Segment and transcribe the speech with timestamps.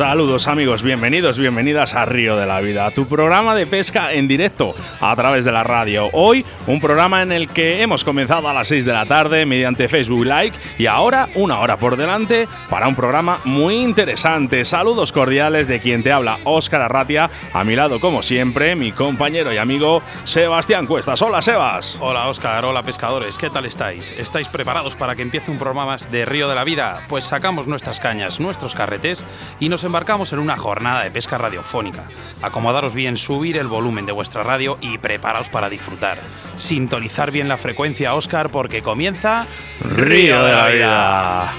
[0.00, 4.74] Saludos amigos, bienvenidos, bienvenidas a Río de la Vida, tu programa de pesca en directo
[4.98, 6.08] a través de la radio.
[6.14, 9.90] Hoy un programa en el que hemos comenzado a las 6 de la tarde mediante
[9.90, 14.64] Facebook Like y ahora una hora por delante para un programa muy interesante.
[14.64, 19.52] Saludos cordiales de quien te habla, Óscar Arratia, a mi lado como siempre mi compañero
[19.52, 21.20] y amigo Sebastián Cuestas.
[21.20, 21.98] Hola Sebas.
[22.00, 24.12] Hola Óscar, hola pescadores, ¿qué tal estáis?
[24.12, 27.02] ¿Estáis preparados para que empiece un programa más de Río de la Vida?
[27.06, 29.22] Pues sacamos nuestras cañas, nuestros carretes
[29.58, 32.04] y nos embarcamos en una jornada de pesca radiofónica.
[32.42, 36.20] Acomodaros bien, subir el volumen de vuestra radio y preparaos para disfrutar.
[36.54, 39.48] Sintonizar bien la frecuencia, Oscar, porque comienza
[39.80, 41.52] Río de la Vida.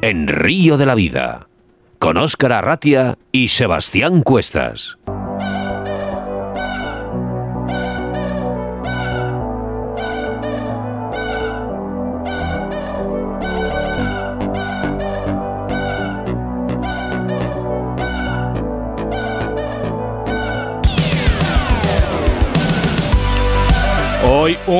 [0.00, 1.46] En Río de la Vida,
[2.00, 4.98] con Óscar Arratia y Sebastián Cuestas.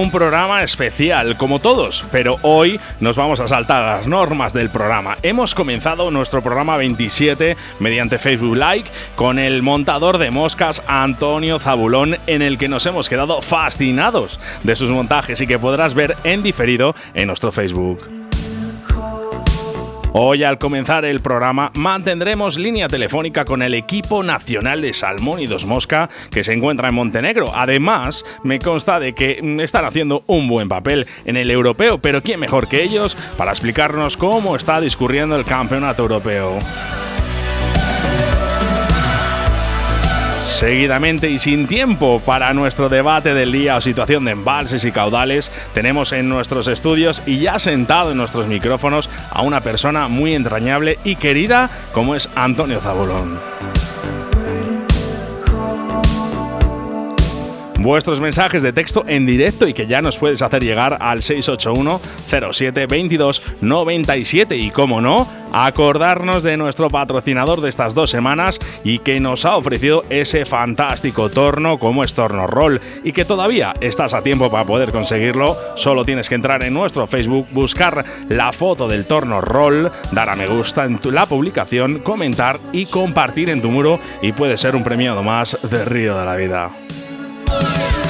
[0.00, 5.18] Un programa especial, como todos, pero hoy nos vamos a saltar las normas del programa.
[5.22, 12.16] Hemos comenzado nuestro programa 27 mediante Facebook Like con el montador de moscas Antonio Zabulón,
[12.26, 16.42] en el que nos hemos quedado fascinados de sus montajes y que podrás ver en
[16.42, 18.21] diferido en nuestro Facebook.
[20.14, 25.46] Hoy al comenzar el programa mantendremos línea telefónica con el equipo nacional de Salmón y
[25.46, 27.50] Dos Mosca que se encuentra en Montenegro.
[27.54, 32.40] Además, me consta de que están haciendo un buen papel en el europeo, pero ¿quién
[32.40, 36.58] mejor que ellos para explicarnos cómo está discurriendo el campeonato europeo?
[40.62, 45.50] Seguidamente y sin tiempo para nuestro debate del día o situación de embalses y caudales,
[45.74, 51.00] tenemos en nuestros estudios y ya sentado en nuestros micrófonos a una persona muy entrañable
[51.02, 53.40] y querida como es Antonio Zabulón.
[57.82, 62.00] Vuestros mensajes de texto en directo y que ya nos puedes hacer llegar al 681
[62.52, 68.98] 07 22 97 y como no, acordarnos de nuestro patrocinador de estas dos semanas y
[68.98, 72.80] que nos ha ofrecido ese fantástico torno como es Torno Roll.
[73.04, 77.06] Y que todavía estás a tiempo para poder conseguirlo, solo tienes que entrar en nuestro
[77.06, 82.58] Facebook, buscar la foto del Torno Roll, dar a me gusta en la publicación, comentar
[82.72, 83.98] y compartir en tu muro.
[84.22, 86.70] Y puede ser un premiado más de Río de la Vida.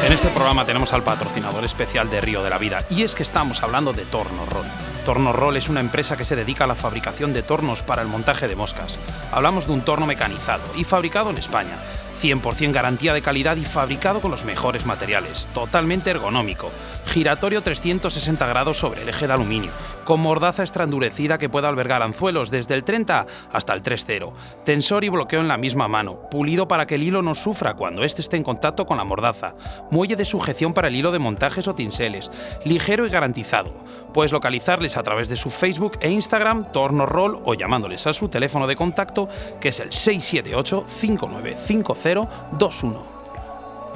[0.05, 3.23] En este programa tenemos al patrocinador especial de Río de la Vida y es que
[3.23, 4.67] estamos hablando de Torno Roll.
[5.05, 8.09] Torno Roll es una empresa que se dedica a la fabricación de tornos para el
[8.09, 8.99] montaje de moscas.
[9.33, 11.77] Hablamos de un torno mecanizado y fabricado en España
[12.23, 16.71] 100% garantía de calidad y fabricado con los mejores materiales, totalmente ergonómico,
[17.07, 19.73] giratorio 360 grados sobre el eje de aluminio,
[20.05, 24.33] con mordaza estrandurecida que puede albergar anzuelos desde el 30 hasta el 3.0,
[24.65, 28.05] tensor y bloqueo en la misma mano, pulido para que el hilo no sufra cuando
[28.05, 29.55] éste esté en contacto con la mordaza,
[29.91, 32.31] muelle de sujeción para el hilo de montajes o tinseles,
[32.65, 33.73] ligero y garantizado.
[34.13, 38.29] Puedes localizarles a través de su Facebook e Instagram, Torno Roll o llamándoles a su
[38.29, 39.29] teléfono de contacto
[39.61, 43.12] que es el 678 5950 21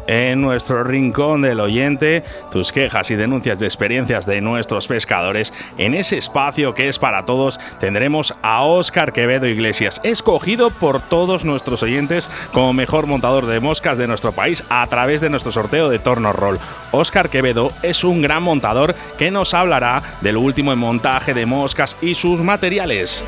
[0.07, 5.53] en nuestro rincón del oyente, tus quejas y denuncias de experiencias de nuestros pescadores.
[5.79, 11.45] En ese espacio que es para todos, tendremos a Óscar Quevedo Iglesias, escogido por todos
[11.45, 15.89] nuestros oyentes como mejor montador de moscas de nuestro país a través de nuestro sorteo
[15.89, 16.59] de Torno Roll.
[16.93, 21.97] Óscar Quevedo es un gran montador que nos hablará del último en montaje de moscas
[22.01, 23.25] y sus materiales.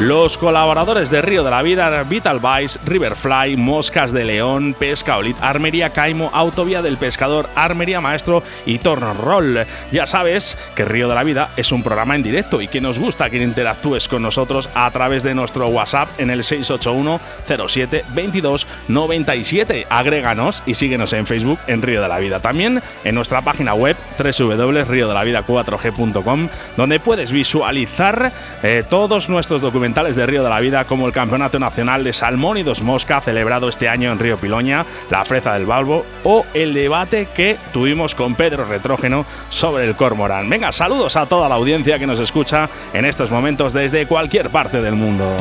[0.00, 5.36] Los colaboradores de Río de la Vida, Vital Vice, Riverfly, Moscas de León, Pesca Olit,
[5.40, 9.64] Armería Caimo, Autovía del Pescador, Armería Maestro y Torno Roll.
[9.92, 12.98] Ya sabes que Río de la Vida es un programa en directo y que nos
[12.98, 17.20] gusta que interactúes con nosotros a través de nuestro WhatsApp en el 681
[17.68, 19.86] 07 22 97.
[19.88, 22.40] Agréganos y síguenos en Facebook en Río de la Vida.
[22.40, 28.32] También en nuestra página web www.riodelavida4g.com donde puedes visualizar
[28.62, 32.56] eh, todos nuestros documentos de Río de la Vida como el Campeonato Nacional de Salmón
[32.56, 36.74] y Dos Mosca celebrado este año en Río Piloña, la Freza del Balbo o el
[36.74, 40.48] debate que tuvimos con Pedro Retrógeno sobre el cormorán.
[40.48, 44.80] Venga, saludos a toda la audiencia que nos escucha en estos momentos desde cualquier parte
[44.80, 45.36] del mundo.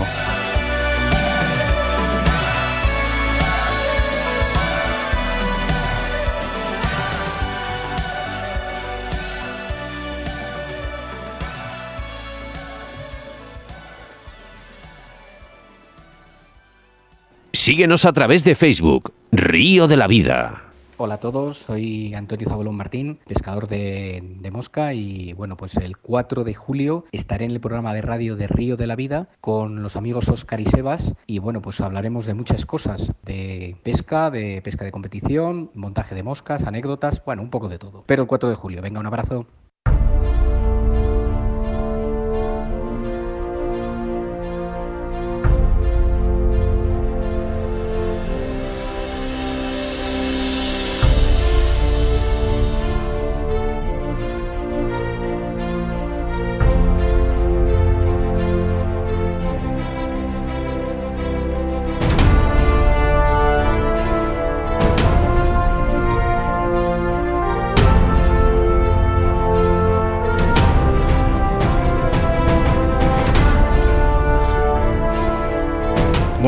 [17.62, 20.64] Síguenos a través de Facebook, Río de la Vida.
[20.98, 26.44] Hola a todos, soy Antonio Zabolón Martín, pescador de, mosca y bueno, pues el 4
[26.44, 29.96] de julio estaré en el programa de radio de Río de la Vida con los
[29.96, 34.84] amigos Oscar y Sebas y bueno, pues hablaremos de muchas cosas, de pesca, de pesca
[34.84, 38.04] de competición, montaje de moscas, anécdotas, bueno, un poco de todo.
[38.08, 39.46] Pero el 4 de julio, venga, un abrazo.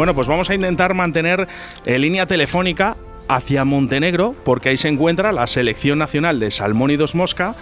[0.03, 1.47] Bueno, pues vamos a intentar mantener
[1.85, 2.97] eh, línea telefónica
[3.29, 7.55] hacia Montenegro, porque ahí se encuentra la Selección Nacional de Salmónidos Mosca.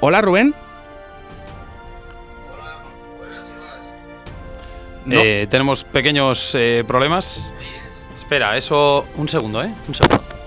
[0.00, 0.54] Hola, Rubén.
[5.10, 7.50] Eh, tenemos pequeños eh, problemas.
[8.14, 9.06] Espera, eso.
[9.16, 9.72] Un segundo, ¿eh?
[9.88, 10.37] Un segundo.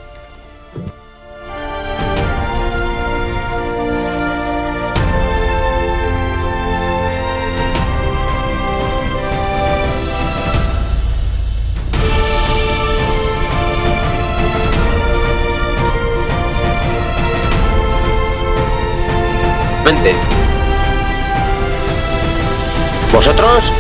[23.12, 23.72] ¿Vosotros?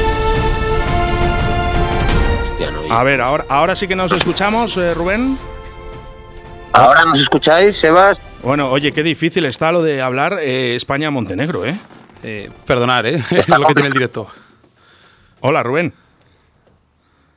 [2.89, 5.37] A ver, ahora, ahora sí que nos escuchamos, eh, Rubén.
[6.73, 8.17] ¿Ahora nos escucháis, Sebas?
[8.43, 11.79] Bueno, oye, qué difícil está lo de hablar eh, España-Montenegro, ¿eh?
[12.23, 12.49] ¿eh?
[12.65, 13.23] Perdonar, ¿eh?
[13.31, 14.27] es lo que tiene el directo.
[15.39, 15.93] Hola, Rubén.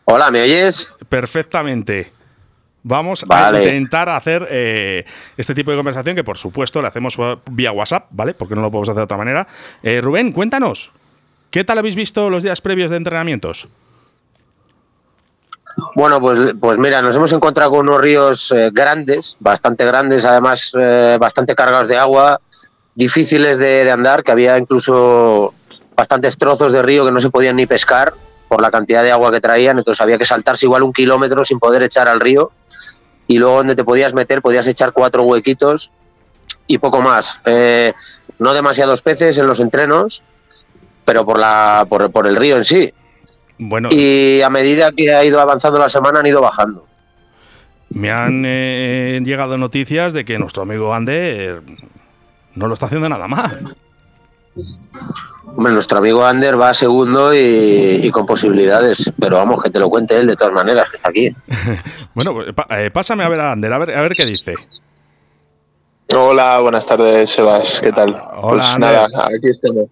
[0.06, 0.93] Hola, ¿me oyes?
[1.09, 2.14] Perfectamente.
[2.87, 5.07] Vamos a intentar hacer eh,
[5.39, 7.17] este tipo de conversación que, por supuesto, le hacemos
[7.51, 8.35] vía WhatsApp, ¿vale?
[8.35, 9.47] Porque no lo podemos hacer de otra manera.
[9.83, 10.93] Eh, Rubén, cuéntanos,
[11.51, 13.69] ¿qué tal habéis visto los días previos de entrenamientos?
[15.97, 20.73] Bueno, pues, pues mira, nos hemos encontrado con unos ríos eh, grandes, bastante grandes, además
[21.19, 22.39] bastante cargados de agua,
[22.95, 25.55] difíciles de, de andar, que había incluso
[25.97, 28.13] bastantes trozos de río que no se podían ni pescar
[28.47, 31.59] por la cantidad de agua que traían, entonces había que saltarse igual un kilómetro sin
[31.59, 32.53] poder echar al río
[33.26, 35.91] y luego donde te podías meter podías echar cuatro huequitos
[36.67, 37.41] y poco más.
[37.44, 37.93] Eh,
[38.38, 40.23] no demasiados peces en los entrenos,
[41.05, 42.93] pero por, la, por, el río en sí.
[43.59, 46.87] Bueno, y a medida que ha ido avanzando la semana han ido bajando.
[47.91, 51.62] Me han eh, llegado noticias de que nuestro amigo Ander
[52.55, 53.77] no lo está haciendo nada mal.
[55.56, 60.17] Hombre, nuestro amigo Ander va segundo y, con posibilidades, pero vamos, que te lo cuente
[60.17, 61.35] él de todas maneras, que está aquí.
[62.15, 64.55] bueno, pues, eh, pásame a ver a Ander, a ver, a ver qué dice.
[66.09, 68.11] Hola, buenas tardes, Sebas, ¿qué tal?
[68.11, 69.89] Hola, pues nada, aquí estamos.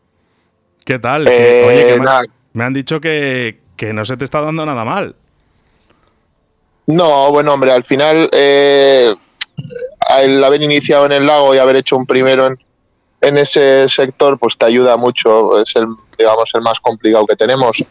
[0.85, 1.27] ¿Qué tal?
[1.29, 3.59] Eh, oye, me, han dicho que,
[3.93, 5.15] no se te está dando nada mal.
[6.87, 9.15] No, bueno, hombre, al final, eh,
[10.21, 12.59] el haber iniciado en el lago y haber hecho un primero en,
[13.23, 15.87] en ese sector pues te ayuda mucho, es el,
[16.19, 17.83] digamos, el más complicado que tenemos.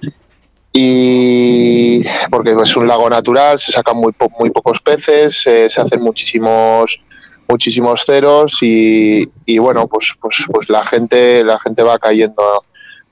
[0.74, 7.00] Y porque es un lago natural, se sacan muy, muy pocos peces, se hacen muchísimos
[7.52, 9.28] muchísimos ceros y,
[9.60, 12.64] bueno pues, pues pues la gente la gente va cayendo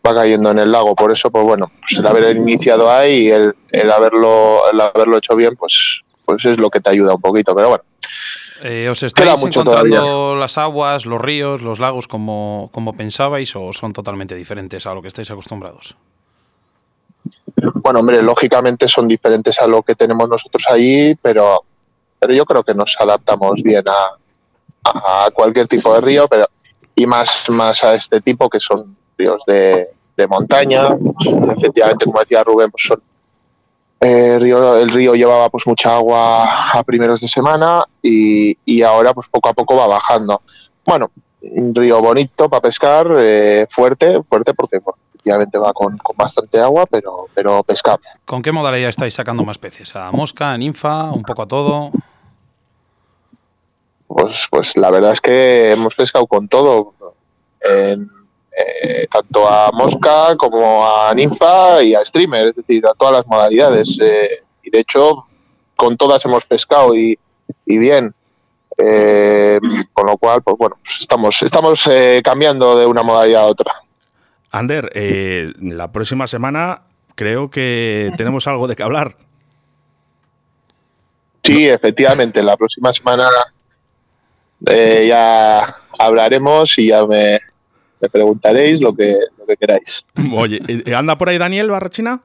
[0.05, 3.29] va cayendo en el lago por eso pues bueno pues el haber iniciado ahí y
[3.31, 7.21] el, el haberlo el haberlo hecho bien pues pues es lo que te ayuda un
[7.21, 7.83] poquito pero bueno
[8.61, 13.93] eh, ¿Os estáis encontrando las aguas, los ríos, los lagos como, como pensabais o son
[13.93, 15.95] totalmente diferentes a lo que estáis acostumbrados?
[17.75, 21.61] Bueno, hombre, lógicamente son diferentes a lo que tenemos nosotros allí, pero,
[22.19, 26.47] pero yo creo que nos adaptamos bien a, a cualquier tipo de río, pero
[26.95, 30.89] y más, más a este tipo que son ríos de, de montaña.
[31.57, 33.01] efectivamente, como decía Rubén, pues son
[34.01, 39.27] eh, río, el río llevaba pues mucha agua a primeros de semana y, ahora pues
[39.29, 40.41] poco a poco va bajando.
[40.85, 46.85] Bueno, un río bonito para pescar, eh, fuerte, fuerte porque efectivamente va con, bastante agua,
[46.85, 47.99] pero, pero pescar.
[48.25, 49.95] ¿Con qué modalidad estáis sacando más peces?
[49.95, 51.91] ¿A mosca, a ninfa, un poco a todo?
[54.07, 56.93] Pues, pues la verdad es que hemos pescado con todo.
[57.61, 58.09] En,
[58.59, 63.27] eh, tanto a mosca como a ninfa y a streamer, es decir, a todas las
[63.27, 63.97] modalidades.
[64.01, 65.25] Eh, y de hecho,
[65.75, 67.17] con todas hemos pescado y,
[67.65, 68.13] bien.
[68.77, 69.59] Eh,
[69.91, 71.89] con lo cual, pues bueno, pues estamos, estamos
[72.23, 73.73] cambiando de una modalidad a otra.
[74.51, 74.91] Ander,
[75.59, 76.83] la próxima semana
[77.15, 79.15] creo que tenemos algo de qué hablar.
[81.43, 83.27] Sí, efectivamente, la próxima semana
[84.67, 87.39] eh, ya hablaremos y ya me,
[88.01, 90.05] me preguntaréis lo que, lo que queráis.
[90.35, 92.21] Oye, ¿eh, ¿anda por ahí Daniel Barrachina?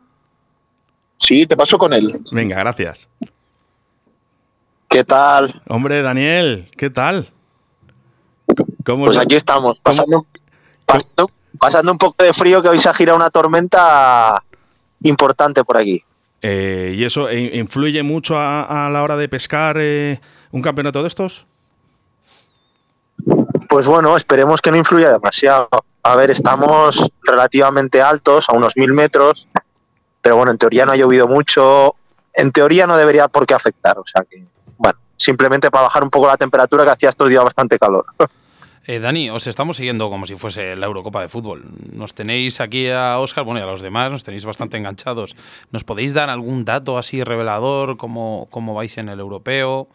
[1.17, 2.21] Sí, te paso con él.
[2.33, 3.09] Venga, gracias.
[4.89, 5.63] ¿Qué tal?
[5.69, 7.29] Hombre, Daniel, ¿qué tal?
[8.85, 10.27] ¿Cómo Pues aquí estamos, pasando,
[10.87, 14.43] pasando, pasando un poco de frío que hoy se ha girado una tormenta
[15.03, 16.03] importante por aquí.
[16.43, 20.21] eh, ¿Y eso eh, influye mucho a, a la hora de pescar eh,
[20.53, 21.47] un campeonato de estos?
[23.75, 25.69] Pues bueno, esperemos que no influya demasiado.
[26.05, 29.49] A ver, estamos relativamente altos, a unos mil metros,
[30.23, 31.97] pero bueno, en teoría no ha llovido mucho.
[32.33, 34.37] En teoría no debería por qué afectar, o sea que,
[34.79, 38.07] bueno, simplemente para bajar un poco la temperatura que hacía estos días bastante calor.
[38.87, 41.65] Eh, Dani, os estamos siguiendo como si fuese la Eurocopa de fútbol.
[41.95, 45.37] Nos tenéis aquí a Oscar, bueno, y a los demás, nos tenéis bastante enganchados.
[45.71, 47.97] ¿Nos podéis dar algún dato así revelador?
[47.97, 49.89] ¿Cómo, cómo vais en el europeo?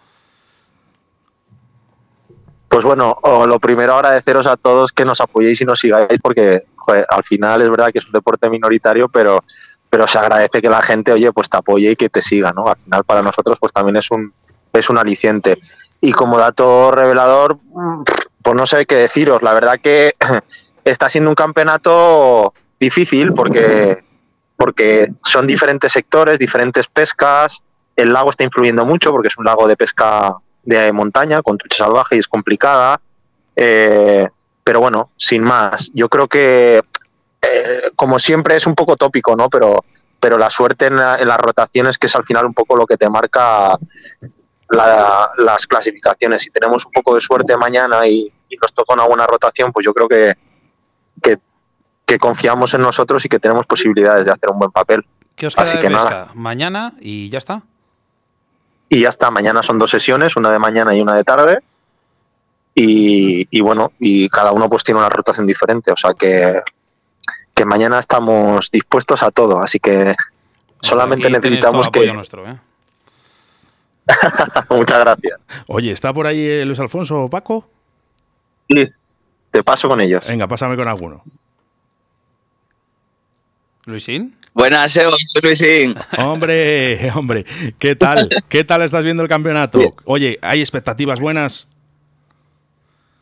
[2.70, 6.62] Pues bueno, lo primero agradeceros a todos que nos apoyéis y nos sigáis porque
[7.10, 9.44] al final es verdad que es un deporte minoritario, pero
[9.90, 12.68] pero se agradece que la gente, oye, pues te apoye y que te siga, ¿no?
[12.68, 14.32] Al final para nosotros pues también es un
[14.72, 15.58] es un aliciente.
[16.00, 18.04] Y como dato revelador, mm,
[18.44, 20.14] pues no sé qué deciros, la verdad que
[20.86, 24.04] está siendo un campeonato difícil porque
[24.58, 27.64] porque son diferentes sectores, diferentes pescas,
[27.96, 30.36] el lago está influyendo mucho porque es un lago de pesca
[30.70, 33.02] de montaña con trucha salvaje y es complicada.
[33.56, 34.28] Eh,
[34.64, 36.82] pero bueno, sin más, yo creo que
[37.42, 39.50] eh, como siempre es un poco tópico, ¿no?
[39.50, 39.84] Pero,
[40.20, 42.86] pero la suerte en, la- en las rotaciones que es al final un poco lo
[42.86, 43.78] que te marca
[44.70, 46.44] la- las clasificaciones.
[46.44, 49.86] Si tenemos un poco de suerte mañana y, y nos toca una buena rotación, pues
[49.86, 50.36] yo creo que,
[51.22, 51.38] que,
[52.06, 55.06] que confiamos en nosotros y que tenemos posibilidades de hacer un buen papel.
[55.36, 56.04] ¿Qué os queda Así de que pesca?
[56.04, 56.28] nada.
[56.36, 57.64] Mañana y ya está.
[58.90, 61.60] Y ya está, mañana son dos sesiones, una de mañana y una de tarde.
[62.74, 66.62] Y, y bueno, y cada uno pues tiene una rotación diferente, o sea que,
[67.54, 70.16] que mañana estamos dispuestos a todo, así que
[70.82, 72.16] solamente Aquí necesitamos todo apoyo que...
[72.16, 72.58] nuestro, ¿eh?
[74.70, 75.40] Muchas gracias.
[75.68, 77.70] Oye, ¿está por ahí eh, Luis Alfonso o Paco?
[78.70, 78.90] Sí,
[79.52, 80.26] te paso con ellos.
[80.28, 81.24] Venga, pásame con alguno.
[83.86, 84.39] Luisín.
[84.54, 85.96] Buenas, Seba, Luisín.
[86.18, 87.46] Hombre, hombre,
[87.78, 88.30] ¿qué tal?
[88.50, 89.96] ¿Qué tal estás viendo el campeonato?
[90.06, 91.68] Oye, ¿hay expectativas buenas?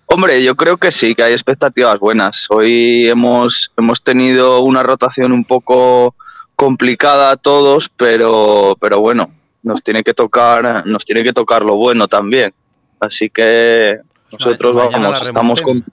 [0.06, 2.48] Hombre, yo creo que sí, que hay expectativas buenas.
[2.50, 6.16] Hoy hemos, hemos tenido una rotación un poco
[6.56, 9.32] complicada a todos, pero, pero bueno,
[9.64, 12.54] nos tiene que tocar, nos tiene que tocar lo bueno también.
[13.02, 14.00] Así que
[14.32, 15.84] nosotros vamos, estamos con.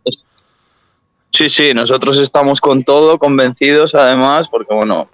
[1.31, 5.09] Sí, sí, nosotros estamos con todo, convencidos además, porque bueno,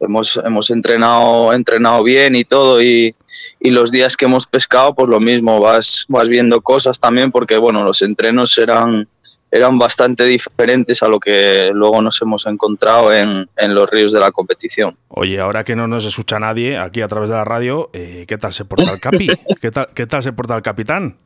[0.00, 3.14] hemos, hemos entrenado, entrenado bien y todo, y,
[3.60, 7.58] y los días que hemos pescado, pues lo mismo, vas, vas viendo cosas también, porque
[7.58, 9.06] bueno, los entrenos eran,
[9.50, 14.20] eran bastante diferentes a lo que luego nos hemos encontrado en, en los ríos de
[14.20, 14.96] la competición.
[15.08, 18.38] Oye, ahora que no nos escucha nadie aquí a través de la radio, eh, ¿qué
[18.38, 19.28] tal se porta el capi?
[19.60, 21.16] ¿Qué tal, qué tal se porta el capitán?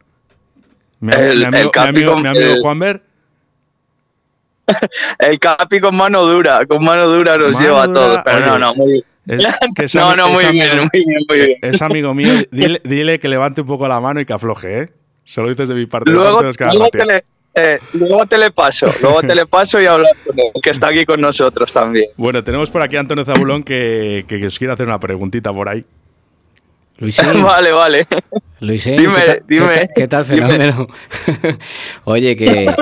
[1.00, 3.02] Mi, El- mi amigo, el Capi mi amigo- mi amigo el- Juanver.
[5.18, 8.46] El Capi con mano dura, con mano dura nos Mano lleva dura, todo, pero oye,
[8.46, 11.50] no, no, muy, Es, que es no, no, muy amigo- bien, muy bien, muy bien.
[11.62, 12.32] Es amigo mío.
[12.50, 14.88] Dile, dile que levante un poco la mano y que afloje, ¿eh?
[15.24, 16.10] Se lo dices de mi parte.
[16.10, 17.06] de Luego, parte de Óscar luego Arratia.
[17.06, 17.24] te le,
[17.74, 20.88] eh, luego te le paso, luego te le paso y hablas con él, que está
[20.88, 22.06] aquí con nosotros también.
[22.16, 25.52] Bueno, tenemos por aquí a Antonio Zabulón que, que, que os quiere hacer una preguntita
[25.52, 25.84] por ahí.
[26.98, 28.06] Luisín, vale, vale.
[28.60, 30.24] Luisín, Dime, ¿qué, tal- dime, qué tal- qué tal?
[30.28, 30.46] dime.
[30.48, 30.86] Fenómeno.
[32.04, 32.74] Oye, que,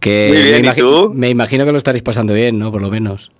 [0.00, 1.12] que Muy bien, me, ¿y tú?
[1.14, 2.70] me imagino que lo estaréis pasando bien, ¿no?
[2.70, 3.30] Por lo menos.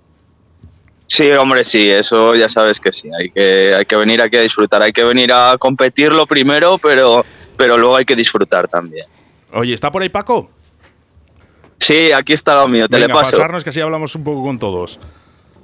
[1.07, 3.09] Sí, hombre, sí, eso ya sabes que sí.
[3.19, 4.81] Hay que, hay que venir aquí a disfrutar.
[4.83, 7.25] Hay que venir a competirlo primero, pero,
[7.57, 9.07] pero luego hay que disfrutar también.
[9.51, 10.51] Oye, ¿está por ahí Paco?
[11.77, 13.31] Sí, aquí está lo mío, te Venga, le paso.
[13.31, 14.99] pasarnos que así hablamos un poco con todos.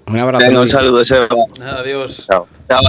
[0.08, 0.46] Un abrazo.
[0.48, 1.28] Venga, un saludo, Seba.
[1.62, 2.26] Adiós.
[2.28, 2.48] Chao.
[2.68, 2.80] Chao.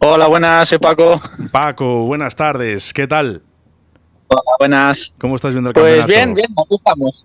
[0.00, 1.22] Hola, buenas, soy Paco.
[1.50, 2.92] Paco, buenas tardes.
[2.92, 3.40] ¿Qué tal?
[4.34, 5.14] Hola, buenas.
[5.18, 6.08] ¿Cómo estás viendo el Pues campeonato?
[6.08, 7.24] bien, bien, aquí estamos.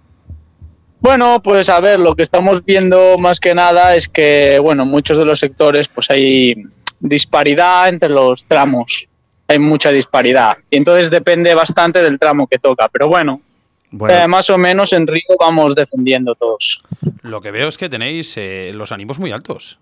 [1.01, 4.89] Bueno, pues a ver, lo que estamos viendo más que nada es que, bueno, en
[4.89, 6.55] muchos de los sectores pues hay
[6.99, 9.07] disparidad entre los tramos.
[9.47, 10.57] Hay mucha disparidad.
[10.69, 12.87] Y entonces depende bastante del tramo que toca.
[12.89, 13.41] Pero bueno,
[13.89, 16.81] Bueno, eh, más o menos en Río vamos defendiendo todos.
[17.23, 19.79] Lo que veo es que tenéis eh, los ánimos muy altos.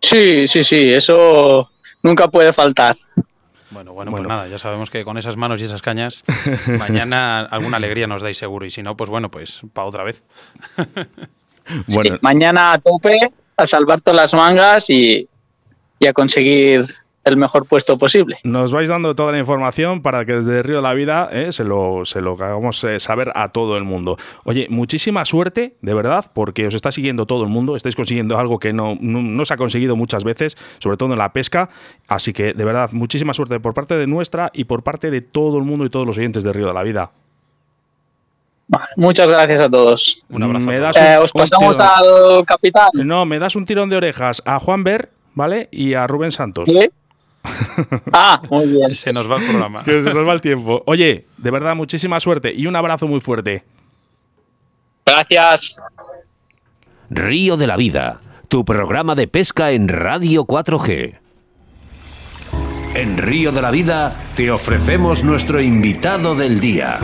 [0.00, 1.70] Sí, sí, sí, eso
[2.02, 2.96] nunca puede faltar.
[3.70, 4.26] Bueno, bueno, Bueno.
[4.26, 6.24] pues nada, ya sabemos que con esas manos y esas cañas,
[6.78, 8.66] mañana alguna alegría nos dais seguro.
[8.66, 10.22] Y si no, pues bueno, pues para otra vez.
[11.94, 13.16] bueno, Mañana a tope,
[13.56, 15.28] a salvar todas las mangas y,
[15.98, 16.84] y a conseguir
[17.24, 18.38] el mejor puesto posible.
[18.44, 21.64] Nos vais dando toda la información para que desde Río de la Vida eh, se,
[21.64, 24.16] lo, se lo hagamos eh, saber a todo el mundo.
[24.44, 28.58] Oye, muchísima suerte, de verdad, porque os está siguiendo todo el mundo, estáis consiguiendo algo
[28.58, 31.68] que no, no, se ha conseguido muchas veces, sobre todo en la pesca.
[32.08, 35.58] Así que, de verdad, muchísima suerte por parte de nuestra y por parte de todo
[35.58, 37.10] el mundo y todos los oyentes de Río de la Vida.
[38.96, 40.22] Muchas gracias a todos.
[40.28, 40.66] Un abrazo.
[40.66, 42.88] Me das eh, os pasamos al capitán.
[42.94, 45.68] No, me das un tirón de orejas a Juan Ver, ¿vale?
[45.72, 46.68] Y a Rubén Santos.
[46.68, 46.88] ¿Sí?
[48.12, 48.94] ah, muy bien.
[48.94, 49.84] Se nos va el programa.
[49.84, 50.82] se nos va el tiempo.
[50.86, 53.64] Oye, de verdad, muchísima suerte y un abrazo muy fuerte.
[55.06, 55.74] Gracias.
[57.08, 61.18] Río de la Vida, tu programa de pesca en Radio 4G.
[62.94, 66.98] En Río de la Vida te ofrecemos nuestro invitado del día.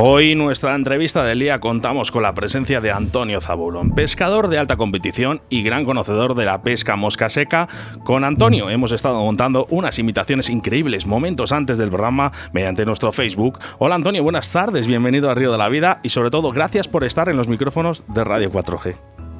[0.00, 4.76] Hoy nuestra entrevista del día contamos con la presencia de Antonio Zabulón, pescador de alta
[4.76, 7.66] competición y gran conocedor de la pesca mosca seca.
[8.04, 13.58] Con Antonio hemos estado montando unas imitaciones increíbles momentos antes del programa mediante nuestro Facebook.
[13.80, 17.02] Hola Antonio, buenas tardes, bienvenido a Río de la Vida y sobre todo gracias por
[17.02, 18.94] estar en los micrófonos de Radio 4G.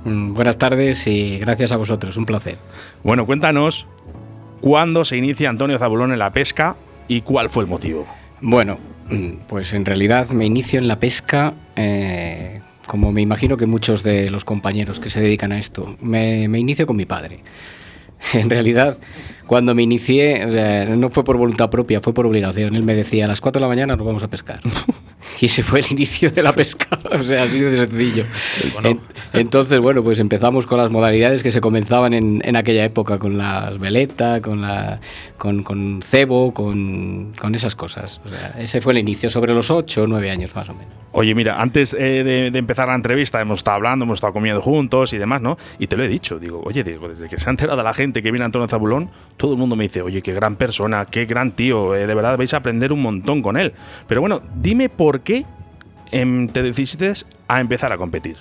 [0.06, 2.58] Mm, buenas tardes y gracias a vosotros, un placer.
[3.04, 3.86] Bueno, cuéntanos
[4.60, 6.74] cuándo se inicia Antonio Zabulón en la pesca
[7.06, 8.08] y cuál fue el motivo.
[8.40, 8.78] Bueno,
[9.48, 14.30] pues en realidad me inicio en la pesca, eh, como me imagino que muchos de
[14.30, 15.96] los compañeros que se dedican a esto.
[16.00, 17.40] Me, me inicio con mi padre.
[18.34, 18.98] En realidad,
[19.46, 22.74] cuando me inicié, no fue por voluntad propia, fue por obligación.
[22.74, 24.60] Él me decía, a las 4 de la mañana nos vamos a pescar.
[25.40, 28.24] y ese fue el inicio de la pesca, o sea, así de sencillo.
[29.32, 33.38] entonces, bueno, pues empezamos con las modalidades que se comenzaban en, en aquella época, con
[33.38, 35.00] las veletas, con, la,
[35.36, 38.20] con, con cebo, con, con, esas cosas.
[38.24, 40.92] O sea, ese fue el inicio, sobre los 8 o 9 años más o menos.
[41.12, 45.12] Oye, mira, antes eh, de, empezar la entrevista hemos estado hablando, hemos estado comiendo juntos
[45.12, 45.56] y demás, ¿no?
[45.78, 48.22] Y te lo he dicho, digo, oye, digo, desde que se ha enterado la gente
[48.22, 51.52] que viene Antonio Zabulón, todo el mundo me dice, oye, qué gran persona, qué gran
[51.52, 53.72] tío, eh, de verdad vais a aprender un montón con él.
[54.06, 55.27] Pero bueno, dime por qué
[56.10, 57.12] em, te decidiste
[57.48, 58.36] a empezar a competir.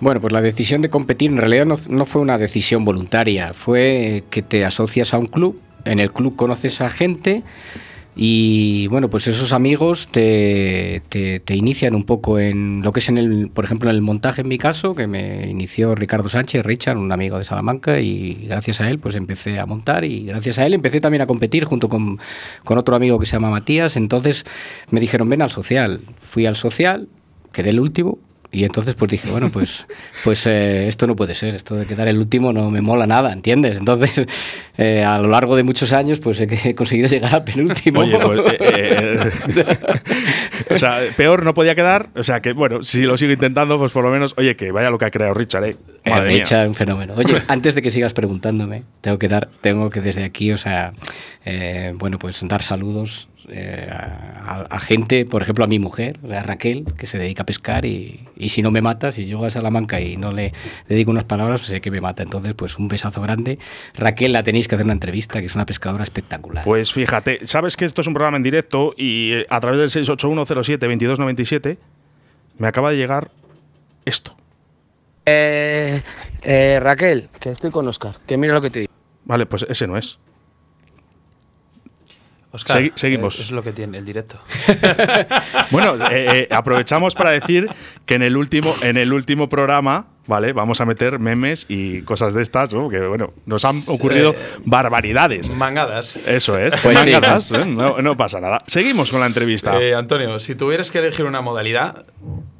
[0.00, 4.24] Bueno, pues la decisión de competir en realidad no, no, fue una decisión voluntaria, fue
[4.30, 7.42] que te asocias a un club, en el club conoces a gente
[8.14, 13.16] y bueno, pues esos amigos te, te, inician un poco en lo que es en
[13.16, 16.98] el, por ejemplo, en el montaje en mi caso, que me inició Ricardo Sánchez, Richard,
[16.98, 20.66] un amigo de Salamanca, y gracias a él pues empecé a montar y gracias a
[20.66, 22.18] él empecé también a competir junto con,
[22.64, 23.96] con otro amigo que se llama Matías.
[23.96, 24.44] Entonces
[24.90, 26.02] me dijeron, ven al social.
[26.20, 27.08] Fui al social,
[27.50, 28.18] quedé el último,
[28.54, 29.86] y entonces pues dije, bueno, pues,
[30.22, 33.32] pues eh, esto no puede ser, esto de quedar el último no me mola nada,
[33.32, 33.78] ¿entiendes?
[33.78, 34.26] Entonces,
[34.76, 38.00] eh, a lo largo de muchos años, pues he, conseguido llegar al penúltimo.
[38.00, 39.30] Oye, pues, eh,
[40.70, 43.90] o sea, peor no podía quedar, o sea que, bueno, si lo sigo intentando, pues
[43.90, 45.76] por lo menos, oye, que vaya lo que ha creado Richard, ¿eh?
[46.04, 47.14] Richard, un fenómeno.
[47.16, 50.92] Oye, antes de que sigas preguntándome, tengo que dar, tengo que desde aquí, o sea,
[51.94, 57.06] bueno, pues dar saludos eh, a, gente, por ejemplo a mi mujer, a Raquel, que
[57.06, 60.32] se dedica a pescar y, si no me mata, si llego a Salamanca y no
[60.32, 60.52] le
[60.88, 62.22] dedico unas palabras, pues sé que me mata.
[62.22, 63.58] Entonces, pues un besazo grande.
[63.94, 66.64] Raquel, la tenéis que hacer una entrevista, que es una pescadora espectacular.
[66.64, 70.04] Pues fíjate, sabes que esto es un programa en directo y eh, a través del
[70.04, 71.78] 681072297
[72.58, 73.30] me acaba de llegar
[74.04, 74.36] esto.
[75.24, 76.02] Eh,
[76.80, 78.92] Raquel, que estoy con Oscar, que mira lo que te digo.
[79.24, 80.18] Vale, pues ese no es.
[82.52, 83.40] Oscar, seguimos.
[83.40, 84.38] Es lo que tiene el directo.
[85.70, 87.68] bueno, eh, eh, aprovechamos para decir
[88.04, 90.52] que en el último, en el último programa, ¿vale?
[90.52, 92.90] Vamos a meter memes y cosas de estas, ¿no?
[92.90, 94.34] Que bueno, nos han ocurrido
[94.66, 95.48] barbaridades.
[95.48, 96.16] Mangadas.
[96.26, 96.74] Eso es.
[96.82, 97.64] Pues mangadas, ¿eh?
[97.64, 98.62] no, pasa nada.
[98.66, 99.74] Seguimos con la entrevista.
[99.96, 102.04] Antonio, si tuvieras que elegir una modalidad,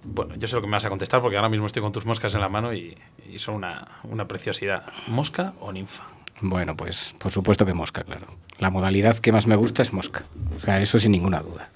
[0.04, 2.06] bueno, yo sé lo que me vas a contestar porque ahora mismo estoy con tus
[2.06, 2.96] moscas en la mano y,
[3.30, 4.84] y son una, una preciosidad.
[5.06, 6.04] ¿Mosca o ninfa?
[6.42, 8.26] Bueno, pues por supuesto que mosca, claro.
[8.58, 10.24] La modalidad que más me gusta es mosca.
[10.56, 11.70] O sea, eso sin ninguna duda.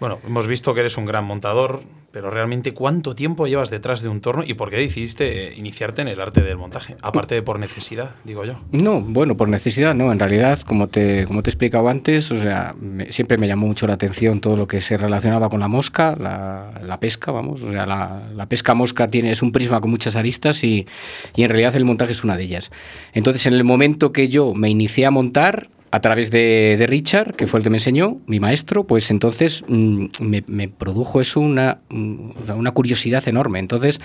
[0.00, 1.82] Bueno, hemos visto que eres un gran montador,
[2.18, 6.08] pero realmente ¿cuánto tiempo llevas detrás de un torno y por qué decidiste iniciarte en
[6.08, 6.96] el arte del montaje?
[7.00, 8.58] Aparte de por necesidad, digo yo.
[8.72, 10.10] No, bueno, por necesidad no.
[10.10, 12.74] En realidad, como te, como te he explicado antes, o sea,
[13.10, 16.98] siempre me llamó mucho la atención todo lo que se relacionaba con la mosca, la,
[16.98, 17.62] pesca, vamos.
[17.62, 20.88] O sea, la, pesca mosca tiene, es un prisma con muchas aristas y,
[21.36, 22.72] y en realidad el montaje es una de ellas.
[23.12, 27.46] Entonces, en el momento que yo me inicié a montar, a través de, Richard, que
[27.46, 32.50] fue el que me enseñó, mi maestro, pues entonces mm, me, produjo eso una, mm,
[32.54, 33.58] una curiosidad enorme.
[33.58, 34.00] Entonces,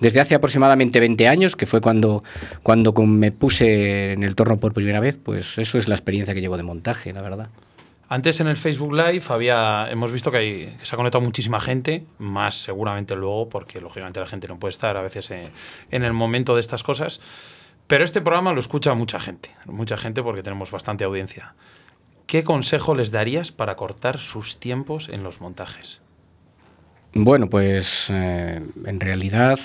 [0.00, 2.24] desde hace aproximadamente 20 años, que fue cuando,
[2.62, 6.40] cuando me puse en el torno por primera vez, pues eso es la experiencia que
[6.40, 7.48] llevo de montaje, la verdad.
[8.10, 12.04] Antes en el Facebook Live había, hemos visto que, hay, se ha conectado muchísima gente,
[12.18, 16.54] más seguramente luego, porque lógicamente la gente no puede estar a veces en el momento
[16.54, 17.20] de estas cosas.
[17.88, 21.54] Pero este programa lo escucha mucha gente, mucha gente porque tenemos bastante audiencia.
[22.26, 26.02] ¿Qué consejo les darías para cortar sus tiempos en los montajes?
[27.14, 29.58] Bueno, pues eh, en realidad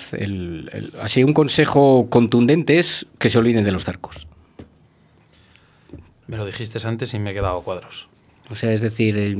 [1.02, 4.26] así un consejo contundente es que se olviden de los cercos.
[6.28, 8.08] Me lo dijiste antes y me he quedado cuadros.
[8.50, 9.38] O sea, es decir,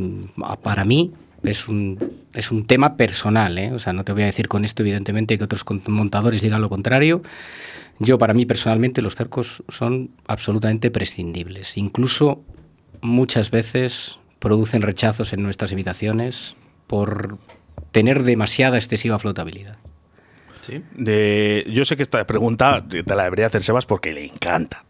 [0.62, 1.98] para mí es un,
[2.34, 3.72] es un tema personal, ¿eh?
[3.72, 6.70] O sea, no te voy a decir con esto, evidentemente, que otros montadores digan lo
[6.70, 7.22] contrario,
[8.00, 11.78] yo, para mí personalmente, los cercos son absolutamente prescindibles.
[11.78, 12.44] Incluso
[13.02, 16.56] muchas veces producen rechazos en nuestras invitaciones
[16.88, 17.38] por
[17.92, 19.78] tener demasiada excesiva flotabilidad.
[20.62, 20.82] ¿Sí?
[20.96, 24.86] De, yo sé que esta pregunta te la debería hacer Sebas porque le encanta.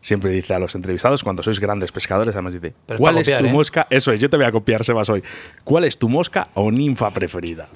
[0.00, 3.52] Siempre dice a los entrevistados, cuando sois grandes pescadores, además dice, ¿cuál es tu ¿eh?
[3.52, 3.86] mosca?
[3.88, 5.22] Eso es, yo te voy a copiar, Sebas, hoy.
[5.62, 7.68] ¿Cuál es tu mosca o ninfa preferida?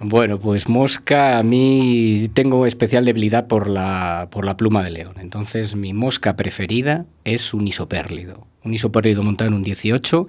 [0.00, 5.14] Bueno, pues mosca, a mí tengo especial debilidad por la, por la pluma de león.
[5.20, 8.46] Entonces, mi mosca preferida es un isopérlido.
[8.64, 10.26] Un isopérlido montado en un 18,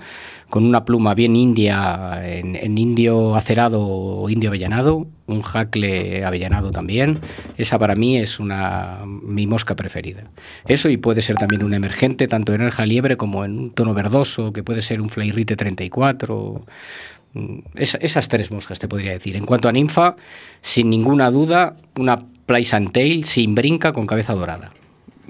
[0.50, 7.20] con una pluma bien india, en, indio acerado o indio avellanado, un jacle avellanado también.
[7.58, 10.26] Esa para mí es una, mi mosca preferida.
[10.68, 13.94] Eso y puede ser también un emergente, tanto en el jaliebre como en un tono
[13.94, 16.66] verdoso, que puede ser un Flayrite 34
[17.36, 19.36] Mm, esas tres moscas te podría decir.
[19.36, 20.16] En cuanto a ninfa,
[20.62, 24.72] sin ninguna duda, una place and tail sin brinca con cabeza dorada.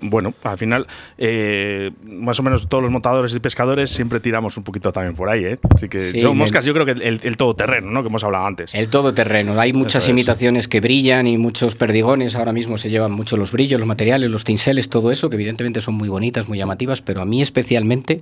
[0.01, 0.85] Bueno, al final,
[1.17, 5.29] eh, más o menos todos los montadores y pescadores siempre tiramos un poquito también por
[5.29, 5.57] ahí, ¿eh?
[5.73, 8.03] Así que yo, moscas, yo creo que el, todoterreno, ¿no?
[8.03, 8.75] Que hemos hablado antes.
[8.75, 9.59] El todoterreno.
[9.59, 12.35] Hay muchas imitaciones que brillan y muchos perdigones.
[12.35, 15.81] Ahora mismo se llevan mucho los brillos, los materiales, los tinseles, todo eso, que evidentemente
[15.81, 18.21] son muy bonitas, muy llamativas, pero a mí especialmente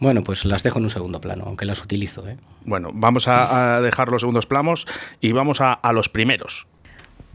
[0.00, 2.26] bueno, pues las dejo en un segundo plano, aunque las utilizo.
[2.28, 2.36] ¿eh?
[2.64, 4.86] Bueno, vamos a, dejar los segundos planos
[5.20, 6.66] y vamos a, los primeros.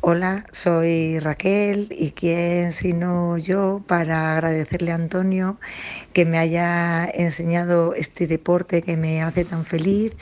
[0.02, 5.60] Hola, soy Raquel y quién sino yo para agradecerle a Antonio
[6.13, 10.15] que me haya enseñado este deporte que me hace tan feliz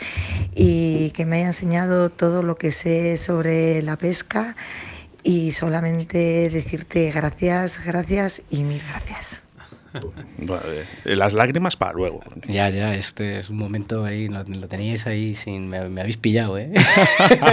[0.55, 4.55] y que me haya enseñado todo lo que sé sobre la pesca
[5.21, 9.46] y solamente decirte gracias, gracias y mil gracias.
[11.05, 12.21] Las lágrimas para luego.
[12.47, 15.69] Ya, ya, este es un momento ahí, lo, teníais ahí sin.
[15.69, 16.71] Me, habéis pillado, ¿eh?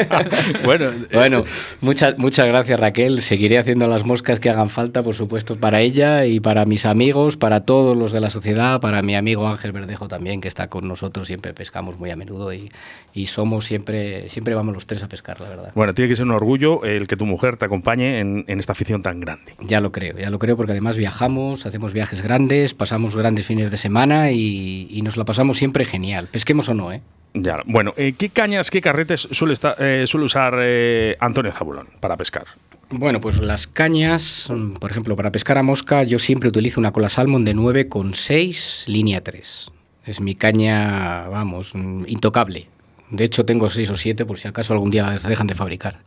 [0.65, 1.45] bueno, eh, bueno
[1.81, 3.23] muchas, muchas gracias, Raquel.
[3.23, 7.37] Seguiré haciendo las moscas que hagan falta, por supuesto, para ella y para mis amigos,
[7.37, 10.89] para todos los de la sociedad, para mi amigo Ángel Verdejo también, que está con
[10.89, 11.27] nosotros.
[11.27, 12.71] Siempre pescamos muy a menudo y,
[13.13, 15.73] y somos siempre, siempre vamos los tres a pescar, la verdad.
[15.75, 18.73] Bueno, tiene que ser un orgullo el que tu mujer te acompañe en, en esta
[18.73, 19.55] afición tan grande.
[19.61, 23.71] Ya lo creo, ya lo creo, porque además viajamos, hacemos viajes grandes pasamos grandes fines
[23.71, 27.01] de semana y, nos la pasamos siempre genial, pesquemos o no, ¿eh?
[27.35, 32.17] Ya, bueno, eh, ¿qué cañas, qué carretes suele, eh, suele usar eh, Antonio Zabulón para
[32.17, 32.47] pescar?
[32.91, 37.09] Bueno, pues las cañas, por ejemplo, para pescar a mosca yo siempre utilizo una cola
[37.09, 39.71] salmon de 9,6 línea 3.
[40.07, 41.75] Es mi caña, vamos,
[42.07, 42.69] intocable.
[43.11, 46.01] De hecho tengo 6 o 7 por si acaso algún día las dejan de fabricar.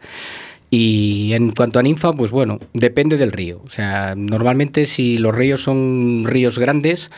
[0.70, 3.62] Y en cuanto a ninfa, pues bueno, depende del río.
[3.66, 7.10] O sea, normalmente si los ríos son ríos grandes,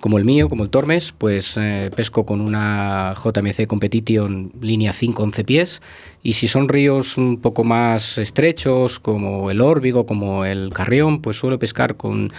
[0.00, 5.22] como el mío, como el Tormes, pues eh, pesco con una JMC Competition línea 5,
[5.22, 5.82] 11 pies.
[6.22, 11.38] Y si son ríos un poco más estrechos, como el Órbigo, como el Carrión, pues
[11.38, 12.32] suelo pescar con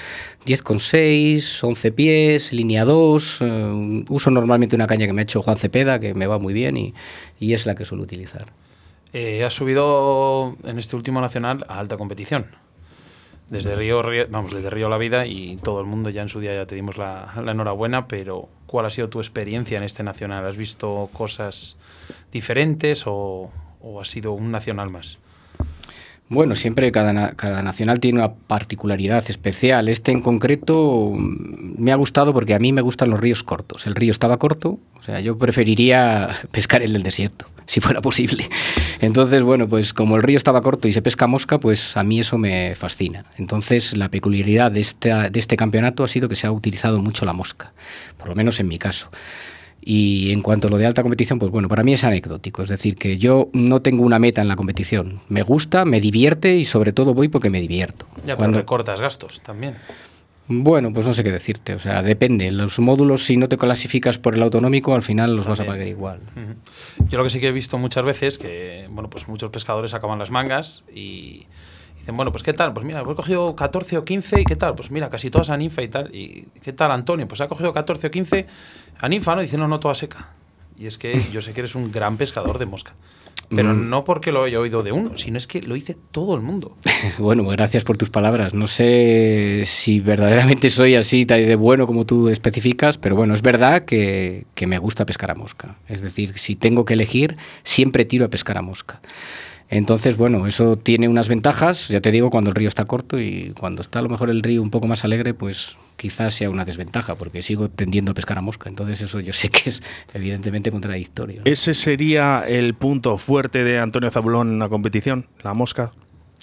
[0.45, 3.37] 10,6, 11 pies, línea 2.
[3.41, 6.53] Eh, uso normalmente una caña que me ha hecho Juan Cepeda, que me va muy
[6.53, 6.93] bien y
[7.53, 8.47] es la que suelo utilizar.
[9.13, 12.47] Eh, has subido en este último nacional a alta competición.
[13.49, 16.53] Desde Río, vamos, desde Río La Vida y todo el mundo ya en su día
[16.53, 20.47] ya te dimos la, enhorabuena, pero ¿cuál ha sido tu experiencia en este nacional?
[20.47, 21.75] ¿Has visto cosas
[22.31, 25.19] diferentes o, o ha sido un nacional más?
[26.31, 29.89] Bueno, siempre cada, nacional tiene una particularidad especial.
[29.89, 33.85] Este en concreto mm, me ha gustado porque a mí me gustan los ríos cortos.
[33.85, 38.49] El río estaba corto, o sea, yo preferiría pescar el del desierto, si fuera posible.
[39.01, 42.21] Entonces, bueno, pues como el río estaba corto y se pesca mosca, pues a mí
[42.21, 43.25] eso me fascina.
[43.37, 47.25] Entonces, la peculiaridad de este, de este campeonato ha sido que se ha utilizado mucho
[47.25, 47.73] la mosca,
[48.17, 49.09] por lo menos en mi caso.
[49.83, 52.61] Y en cuanto a lo de alta competición, pues bueno, para mí es anecdótico.
[52.61, 55.21] Es decir, que yo no tengo una meta en la competición.
[55.27, 58.05] Me gusta, me divierte y sobre todo voy porque me divierto.
[58.25, 59.75] Ya, cuando recortas gastos también.
[60.47, 61.73] Bueno, pues no sé qué decirte.
[61.73, 62.51] O sea, depende.
[62.51, 65.87] Los módulos, si no te clasificas por el autonómico, al final los vas a pagar
[65.87, 66.19] igual.
[67.07, 70.19] Yo lo que sí que he visto muchas veces que, bueno, pues muchos pescadores acaban
[70.19, 71.47] las mangas y
[71.99, 74.75] dicen, bueno, pues qué tal, pues mira, he cogido 14 o 15 y qué tal,
[74.75, 76.13] pues mira, casi todas a ninfa y tal.
[76.13, 77.27] ¿Y qué tal, Antonio?
[77.27, 78.47] Pues ha cogido 14 o 15
[79.01, 79.41] a ninfa, ¿no?
[79.41, 80.29] Dice, no, no, toda seca.
[80.77, 82.93] Y es que yo sé que eres un gran pescador de mosca.
[83.53, 83.89] Pero Mm.
[83.89, 86.77] no porque lo haya oído de uno, sino es que lo dice todo el mundo.
[87.17, 88.53] Bueno, gracias por tus palabras.
[88.53, 93.83] No sé si verdaderamente soy así de bueno como tú especificas, pero bueno, es verdad
[93.85, 95.75] que, que me gusta pescar a mosca.
[95.89, 99.01] Es decir, si tengo que elegir, siempre tiro a pescar a mosca.
[99.69, 103.53] Entonces, bueno, eso tiene unas ventajas, ya te digo, cuando el río está corto y
[103.57, 106.65] cuando está a lo mejor el río un poco más alegre, pues quizás sea una
[106.65, 108.67] desventaja, porque sigo tendiendo a pescar a mosca.
[108.67, 109.83] Entonces eso yo sé que es
[110.15, 111.43] evidentemente contradictorio.
[111.45, 115.27] ¿Ese sería el punto fuerte de Antonio Zabulón en la competición?
[115.43, 115.91] ¿La mosca?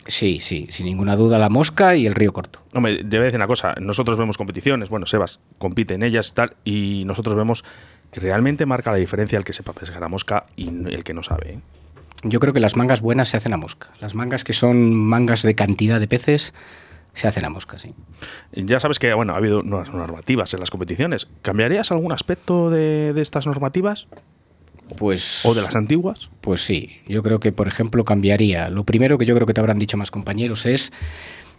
[0.06, 2.60] Sí, sí, sin ninguna duda la mosca y el río corto.
[2.72, 6.56] Hombre, debe decir una cosa, nosotros vemos competiciones, bueno, Sebas compite en ellas y tal,
[6.64, 7.64] y nosotros vemos
[8.12, 11.24] que realmente marca la diferencia el que sepa pescar a mosca y el que no
[11.24, 11.54] sabe.
[11.54, 11.60] ¿eh?
[12.22, 13.88] Yo creo que las mangas buenas se hacen a mosca.
[14.00, 16.54] Las mangas que son mangas de cantidad de peces
[17.14, 17.94] se hacen a mosca, sí.
[18.52, 21.28] Ya sabes que bueno, ha habido nuevas normativas en las competiciones.
[21.42, 24.06] ¿Cambiarías algún aspecto de, de estas normativas?
[24.96, 25.44] Pues.
[25.44, 26.30] ¿O de las antiguas?
[26.40, 27.00] Pues sí.
[27.06, 28.68] Yo creo que, por ejemplo, cambiaría.
[28.70, 30.92] Lo primero que yo creo que te habrán dicho más compañeros es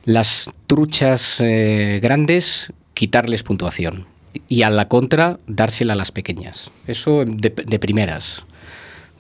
[0.06, 4.08] las truchas eh, grandes, quitarles puntuación.
[4.48, 6.72] Y a la contra, dársela a las pequeñas.
[6.88, 8.46] Eso de, de primeras.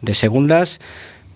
[0.02, 0.80] De segundas,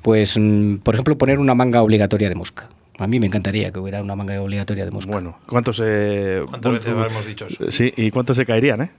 [0.02, 2.70] pues, mm, por ejemplo, poner una manga obligatoria de mosca.
[3.00, 5.12] A mí me encantaría que hubiera una manga obligatoria de mosca.
[5.12, 6.44] Bueno, ¿cuántos se.
[6.50, 7.72] ¿Cuántas veces habremos dicho eso?
[7.72, 8.92] Sí, ¿y cuántos se caerían, eh?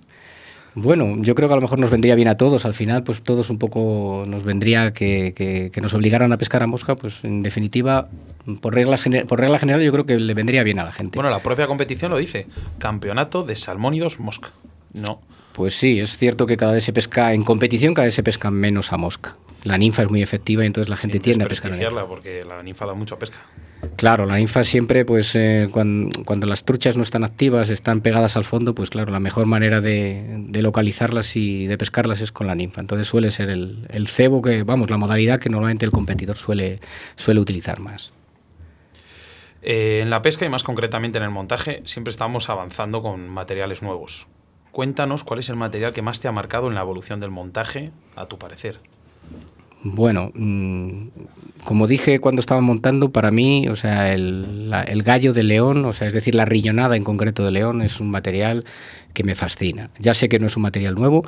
[0.76, 2.64] Bueno, yo creo que a lo mejor nos vendría bien a todos.
[2.64, 6.64] Al final, pues todos un poco nos vendría que, que- que nos obligaran a pescar
[6.64, 6.96] a mosca.
[6.96, 8.08] Pues en definitiva,
[8.44, 11.16] por por regla general, yo creo que le vendría bien a la gente.
[11.16, 12.48] Bueno, la propia competición lo dice.
[12.78, 14.50] Campeonato de salmónidos mosca.
[14.92, 15.20] No.
[15.52, 18.50] Pues sí, es cierto que cada vez se pesca, en competición cada vez se pesca
[18.50, 19.36] menos a mosca.
[19.62, 22.04] La ninfa es muy efectiva y entonces la gente tiende a pescar a ninfa.
[22.08, 23.36] porque la ninfa da mucho pesca.
[23.96, 28.36] Claro, la ninfa siempre, pues eh, cuan- cuando, las truchas no están activas, están pegadas
[28.36, 32.46] al fondo, pues claro, la mejor manera de, de localizarlas y de pescarlas es con
[32.46, 32.80] la ninfa.
[32.80, 36.80] Entonces suele ser el, el cebo que, vamos, la modalidad que normalmente el competidor suele,
[37.16, 38.12] suele utilizar más.
[39.62, 43.82] Eh, en la pesca y más concretamente en el montaje, siempre estamos avanzando con materiales
[43.82, 44.26] nuevos.
[44.72, 47.92] Cuéntanos cuál es el material que más te ha marcado en la evolución del montaje,
[48.16, 48.80] a tu parecer.
[49.86, 51.08] Bueno, mm,
[51.64, 55.84] como dije cuando estaba montando, para mí, o sea, el, la- el gallo de león,
[55.84, 58.64] o sea, es decir, la riñonada en concreto de león, es un material
[59.12, 59.90] que me fascina.
[59.98, 61.24] Ya sé que no es un material nuevo,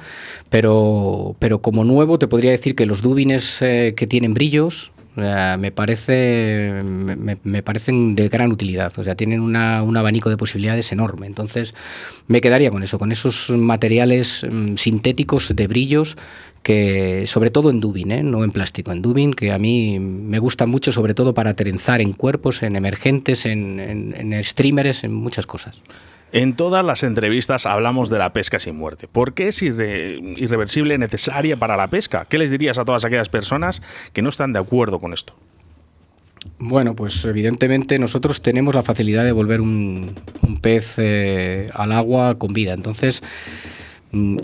[0.51, 5.71] pero, pero como nuevo te podría decir que los dúbines eh, que tienen brillos, me,
[5.73, 10.37] parece, me, me- me parecen de gran utilidad, o sea, tienen una- un abanico de
[10.37, 11.27] posibilidades enorme.
[11.27, 11.75] Entonces,
[12.29, 16.17] me quedaría con eso, con esos materiales mm, sintéticos de brillos
[16.63, 18.23] que sobre todo en dubin, ¿eh?
[18.25, 22.01] no en plástico, en dubin, que a mí me gusta mucho, sobre todo para trenzar
[22.01, 25.77] en cuerpos, en emergentes, en, en, en streamers, en muchas cosas.
[26.33, 29.09] En todas las entrevistas hablamos de la pesca sin muerte.
[29.09, 32.27] ¿Por qué es irre- irreversible, necesaria para la pesca?
[32.29, 33.81] ¿Qué les dirías a todas aquellas personas
[34.13, 35.35] que no están de acuerdo con esto?
[36.59, 40.15] Bueno, pues evidentemente nosotros tenemos la facilidad de volver un,
[40.61, 42.73] pez eh, al agua con vida.
[42.73, 43.23] Entonces,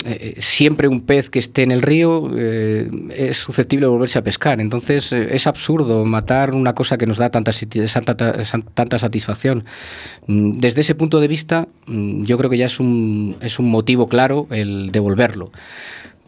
[0.04, 4.22] eh, siempre un pez que esté en el río eh, es susceptible de volverse a
[4.24, 4.60] pescar.
[4.60, 8.60] Entonces, eh, es absurdo matar una cosa que nos da tanta, sati- sa- tanta, sa-
[8.74, 9.64] tanta satisfacción.
[10.26, 14.46] Mm, Desde ese punto de vista, mm, yo creo que ya es un, motivo claro
[14.50, 15.52] el devolverlo.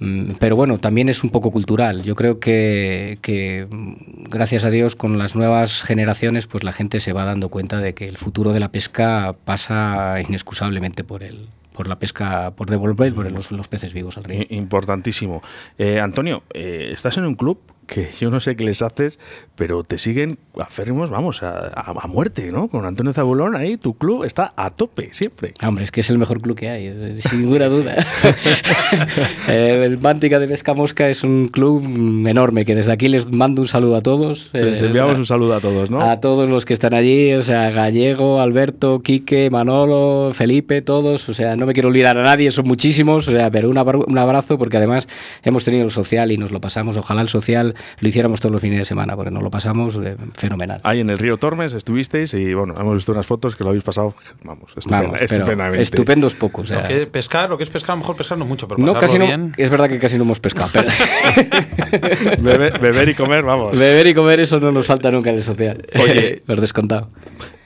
[0.00, 2.02] Mm, Pero bueno, también es un poco cultural.
[2.02, 6.98] Yo creo que, que, mm, gracias a Dios con las nuevas generaciones, pues la gente
[7.00, 11.46] se va dando cuenta de que el futuro de la pesca pasa inexcusablemente por el,
[11.74, 14.46] por la pesca, por devolver por los, los peces vivos al río.
[14.48, 15.42] Importantísimo.
[15.76, 19.18] Eh, Antonio, eh, estás en un club que yo no sé qué les haces,
[19.57, 22.68] pero te siguen aférrimos, vamos, a, a- a muerte, ¿no?
[22.68, 25.55] Con Antonio Zabulón ahí, tu club está a tope siempre.
[25.62, 27.97] Hombre, es que es el mejor club que hay, eh, sin ninguna duda.
[29.49, 31.83] el Mántica de Pesca Mosca es un club
[32.27, 34.51] enorme, que desde aquí les mando un saludo a todos.
[34.53, 36.01] Les eh, enviamos un saludo a todos, ¿no?
[36.01, 41.35] A todos los que están allí, o sea, Gallego, Alberto, Quique, Manolo, Felipe, todos, o
[41.35, 43.79] sea, no me quiero olvidar a nadie, son muchísimos, o sea, pero un
[44.18, 45.07] abrazo porque además
[45.42, 48.60] hemos tenido el social y nos lo pasamos, ojalá el social lo hiciéramos todos los
[48.62, 50.80] fines de semana, porque nos lo pasamos eh, fenomenal.
[50.84, 53.84] Ahí en el río Tormes estuvisteis y bueno, hemos visto unas fotos que lo habéis
[53.84, 55.82] pasado, vamos, estupenda- Vamos, estupendamente.
[55.82, 56.70] Estupendos pocos.
[56.70, 58.66] o Lo sea, que pescar, lo que es pescar, a lo mejor pescar no mucho,
[58.68, 59.52] pero no, casi no, bien.
[59.56, 60.88] es verdad que casi no hemos pescado, pero
[62.40, 63.78] beber, beber y comer, vamos.
[63.78, 65.84] beber y comer eso no nos falta nunca en el social.
[66.00, 66.42] Oye.
[66.46, 67.10] por descontado.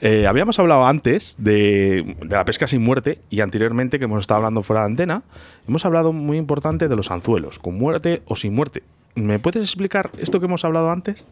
[0.01, 4.37] Eh, habíamos hablado antes de, de la pesca sin muerte y anteriormente, que hemos estado
[4.37, 5.23] hablando fuera de antena,
[5.67, 8.83] hemos hablado muy importante de los anzuelos, con muerte o sin muerte.
[9.15, 11.25] ¿Me puedes explicar esto que hemos hablado antes?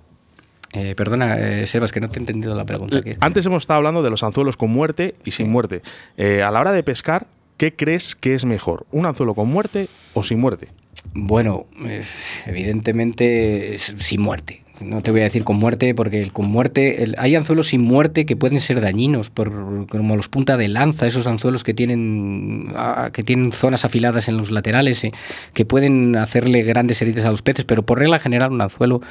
[0.74, 3.02] Eh, perdona, eh, Sebas, que no te he entendido la pregunta.
[3.02, 3.18] ¿qué?
[3.22, 5.82] Antes hemos estado hablando de los anzuelos con muerte y sin muerte.
[6.18, 8.86] Eh, a la hora de pescar, ¿qué crees que es mejor?
[8.92, 10.68] ¿Un anzuelo con muerte o sin muerte?
[11.14, 12.04] Bueno, eh,
[12.46, 14.64] evidentemente sin muerte.
[14.80, 18.36] No te voy a decir con muerte, porque con muerte, hay anzuelos sin muerte que
[18.36, 22.74] pueden ser dañinos, por, como los punta de lanza, esos anzuelos que tienen,
[23.12, 25.14] que tienen zonas afiladas en los laterales, eh,
[25.54, 29.02] que pueden hacerle grandes heridas a los peces, pero por regla general un anzuelo,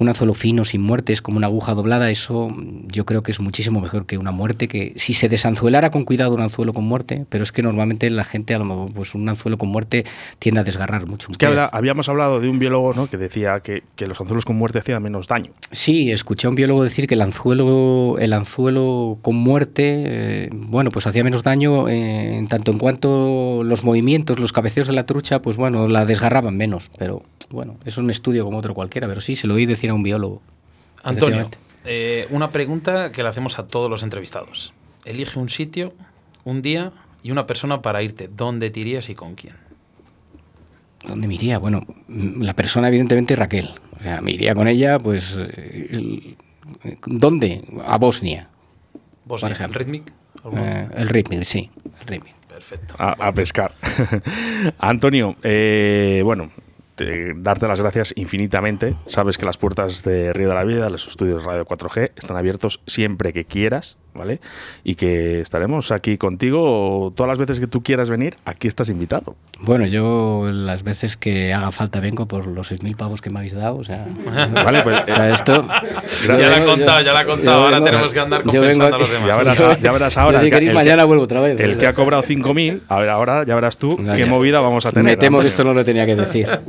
[0.00, 2.52] un anzuelo fino, sin muerte, es como una aguja doblada, eso
[2.88, 6.34] yo creo que es muchísimo mejor que una muerte, que si se desanzuelara con cuidado
[6.34, 9.28] un anzuelo con muerte, pero es que normalmente la gente, a lo mejor, pues un
[9.28, 10.04] anzuelo con muerte
[10.38, 11.28] tiende a desgarrar mucho.
[11.30, 13.06] Es que habla- habíamos hablado de un biólogo ¿no?
[13.08, 15.52] que decía que, que los anzuelos con muerte hacían menos daño.
[15.70, 20.90] Sí, escuché a un biólogo decir que el anzuelo, el anzuelo con muerte, eh, bueno,
[20.90, 25.04] pues hacía menos daño eh, en tanto en cuanto los movimientos, los cabeceos de la
[25.04, 26.90] trucha, pues bueno, la desgarraban menos.
[26.98, 29.94] Pero bueno, es un estudio como otro cualquiera, pero sí, se lo oí decir a
[29.94, 30.40] un biólogo.
[31.02, 31.48] Antonio,
[31.84, 34.72] eh, una pregunta que le hacemos a todos los entrevistados.
[35.04, 35.92] Elige un sitio,
[36.44, 38.28] un día y una persona para irte.
[38.34, 39.54] ¿Dónde te irías y con quién?
[41.06, 41.58] ¿Dónde me iría?
[41.58, 43.70] Bueno, mm, la persona evidentemente Raquel.
[43.98, 45.34] O sea, me iría con ella, pues...
[45.38, 46.36] eh, el-
[47.06, 47.64] ¿Dónde?
[47.84, 48.48] A Bosnia.
[49.24, 49.80] Bosnia, por ejemplo.
[49.80, 50.12] ¿el Rhythmic?
[50.44, 51.70] ¿Alguno de Eh, el Rhythmic, sí.
[52.02, 52.34] El Rhythmic.
[52.48, 52.94] Perfecto.
[52.98, 53.74] a, a pescar.
[54.78, 56.50] Antonio, eh, bueno,
[57.06, 58.96] te- darte las gracias infinitamente.
[59.06, 62.80] Sabes que las puertas de Río de la Vida, los estudios Radio 4G, están abiertos
[62.86, 64.40] siempre que quieras, ¿vale?
[64.84, 68.36] Y que estaremos aquí contigo todas las veces que tú quieras venir.
[68.44, 69.36] Aquí estás invitado.
[69.60, 73.54] Bueno, yo las veces que haga falta vengo por los 6.000 pavos que me habéis
[73.54, 74.06] dado, o sea...
[74.64, 75.68] Vale, pues, o sea, esto...
[76.26, 77.64] Ya la ha contado, yo- ya la ha contado.
[77.64, 79.28] Ahora vengo- tenemos que andar vengo compensando a los demás.
[79.28, 80.32] Ya verás, ya verás ahora.
[80.38, 81.60] Yo si el que- queréis el mañana vuelvo otra vez.
[81.60, 84.26] El que ha cobrado 5.000, a ver, ahora ya verás tú Ya, qué ya.
[84.26, 85.04] movida vamos a tener.
[85.12, 86.48] Me temo que esto no lo tenía que decir.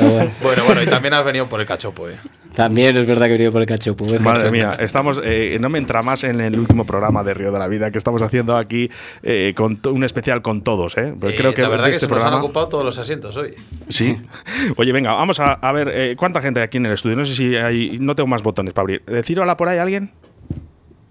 [0.00, 2.16] Bueno, Bueno, bueno, y también has venido por el cachopo, ¿eh?
[2.54, 4.04] también es verdad que he venido por el cachopo.
[4.12, 7.52] ¿eh, Madre mía, estamos, eh, no me entra más en el último programa de Río
[7.52, 8.90] de la Vida que estamos haciendo aquí,
[9.22, 10.96] eh, con un especial con todos.
[10.98, 11.14] ¿eh?
[11.18, 12.44] Pues Eh, creo que la verdad que este se nos han programa.
[12.44, 13.54] ocupado todos los asientos hoy.
[13.88, 14.16] Sí.
[14.76, 17.16] Oye, venga, vamos a, a ver eh, cuánta gente hay aquí en el estudio.
[17.16, 17.98] No sé si hay.
[17.98, 19.02] No tengo más botones para abrir.
[19.04, 20.10] ¿Decir hola por ahí alguien?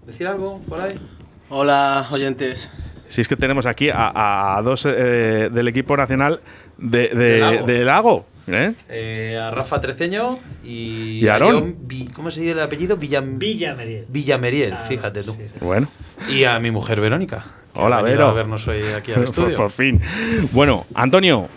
[0.06, 0.98] ¿Decir algo por ahí?
[1.48, 2.68] Hola, oyentes.
[3.08, 6.40] Si es que tenemos aquí a, a dos eh, del equipo nacional
[6.78, 7.66] de, de- De Lago.
[7.66, 8.26] de Lago.
[8.46, 8.74] ¿Eh?
[8.88, 11.76] Eh, a Rafa Treceño y, ¿Y a Aarón?
[12.14, 12.96] ¿Cómo se dice el apellido?
[12.96, 13.38] Villam...
[13.38, 14.06] Villameriel.
[14.08, 15.32] Villameriel, Claro, fíjate tú.
[15.32, 15.54] sí, sí.
[15.64, 15.88] Bueno.
[16.28, 17.44] Y a mi mujer Verónica.
[17.74, 18.26] Hola, Vero.
[18.26, 19.56] a vernos hoy aquí al por, estudio.
[19.56, 20.00] por fin.
[20.52, 21.48] Bueno, Antonio,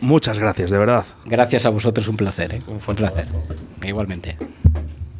[0.00, 1.04] muchas gracias, de verdad.
[1.24, 2.54] Gracias a vosotros, un placer.
[2.54, 2.62] ¿eh?
[2.66, 3.26] Un Un, fuerte placer.
[3.82, 4.36] Igualmente.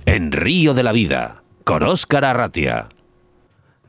[0.07, 2.89] En Río de la Vida, con Óscar Arratia.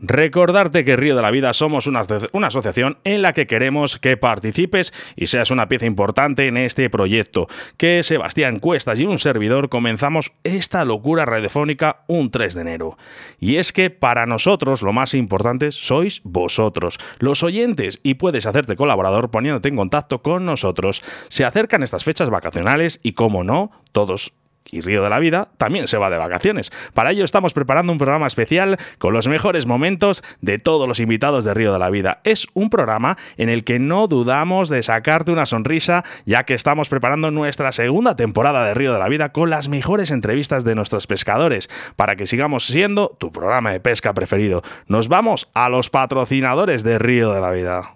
[0.02, 3.98] Recordarte que Río de la Vida somos una, aso- una asociación en la que queremos
[3.98, 7.48] que participes y seas una pieza importante en este proyecto.
[7.78, 12.98] Que Sebastián Cuestas y un servidor comenzamos esta locura radiofónica un 3 de enero.
[13.40, 18.76] Y es que para nosotros lo más importante sois vosotros, los oyentes, y puedes hacerte
[18.76, 21.02] colaborador poniéndote en contacto con nosotros.
[21.30, 24.34] Se acercan estas fechas vacacionales y, como no, todos
[24.72, 26.72] y Río de la Vida también se va de vacaciones.
[26.94, 31.46] Para ello estamos preparando un programa especial con los mejores momentos de todos los invitados
[31.46, 32.20] de Río de la Vida.
[32.24, 36.90] Es un programa en el que no dudamos de sacarte una sonrisa, ya que estamos
[36.90, 41.08] preparando nuestra segunda temporada de Río de la Vida con las mejores entrevistas de nuestros
[41.08, 44.64] pescadores, para que sigamos siendo tu programa de pesca preferido.
[44.88, 47.96] Nos vamos a los patrocinadores de Río de la Vida.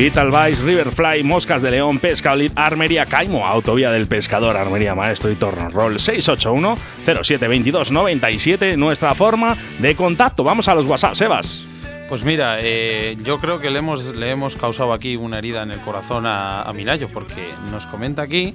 [0.00, 5.34] Vital Vice, Riverfly, Moscas de León, Pesca Armería Caimo, Autovía del Pescador, Armería Maestro y
[5.34, 10.42] Torno Roll 681-0722-97, nuestra forma de contacto.
[10.42, 11.69] Vamos a los WhatsApp, Sebas.
[12.10, 15.70] Pues mira, eh, yo creo que le hemos, le hemos causado aquí una herida en
[15.70, 18.54] el corazón a, a Minayo, porque nos comenta aquí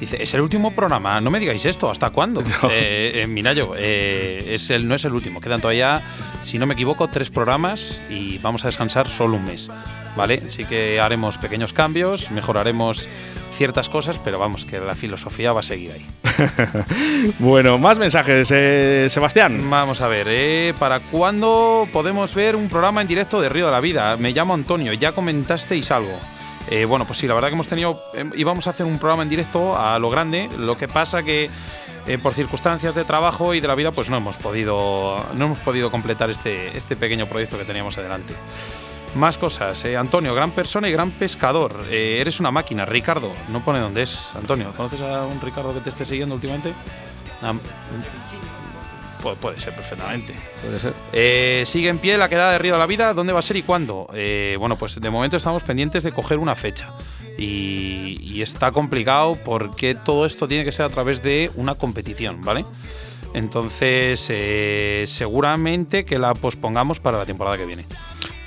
[0.00, 2.42] Dice, es el último programa, no me digáis esto, ¿hasta cuándo?
[2.70, 6.02] Eh, eh, Minayo, eh, es el, no es el último, quedan todavía,
[6.42, 9.70] si no me equivoco, tres programas y vamos a descansar solo un mes,
[10.16, 10.42] ¿vale?
[10.46, 13.08] Así que haremos pequeños cambios, mejoraremos
[13.58, 16.06] ciertas cosas, pero vamos, que la filosofía va a seguir ahí.
[17.38, 19.68] bueno, más mensajes, eh, Sebastián.
[19.68, 23.72] Vamos a ver, eh, ¿para cuándo podemos ver un programa en directo de Río de
[23.72, 24.16] la Vida?
[24.16, 26.16] Me llamo Antonio, ya comentasteis algo.
[26.70, 29.22] Eh, bueno, pues sí, la verdad que hemos tenido, eh, íbamos a hacer un programa
[29.22, 31.50] en directo a lo grande, lo que pasa que
[32.06, 35.58] eh, por circunstancias de trabajo y de la vida, pues no hemos podido, no hemos
[35.60, 38.34] podido completar este, este pequeño proyecto que teníamos adelante.
[39.14, 39.84] Más cosas.
[39.84, 41.86] eh, Antonio, gran persona y gran pescador.
[41.90, 42.84] Eh, eres una máquina.
[42.84, 44.30] Ricardo, no pone dónde es.
[44.36, 46.72] Antonio, ¿conoces a un Ricardo que te esté siguiendo últimamente?
[47.42, 47.52] Ah,
[49.22, 50.34] pu- puede ser perfectamente.
[50.62, 50.94] Puede ser.
[51.12, 53.14] Eh, sigue en pie la quedada de Río de la Vida.
[53.14, 54.08] ¿Dónde va a ser y cuándo?
[54.12, 56.92] Eh, bueno, pues de momento estamos pendientes de coger una fecha.
[57.38, 62.40] Y, y está complicado porque todo esto tiene que ser a través de una competición,
[62.42, 62.64] ¿vale?
[63.34, 67.84] Entonces, eh, seguramente que la pospongamos para la temporada que viene.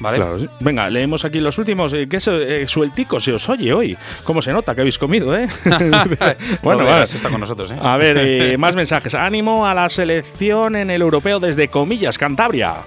[0.01, 0.17] ¿Vale?
[0.17, 0.37] Claro.
[0.59, 1.93] Venga, leemos aquí los últimos.
[1.93, 3.95] Eh, ¿Qué se- eh, sueltico se os oye hoy?
[4.23, 5.47] ¿Cómo se nota que habéis comido, eh?
[6.63, 7.03] bueno, va.
[7.03, 7.75] está con nosotros, ¿eh?
[7.79, 9.13] A ver, más mensajes.
[9.13, 12.77] Ánimo a la selección en el europeo desde Comillas, Cantabria.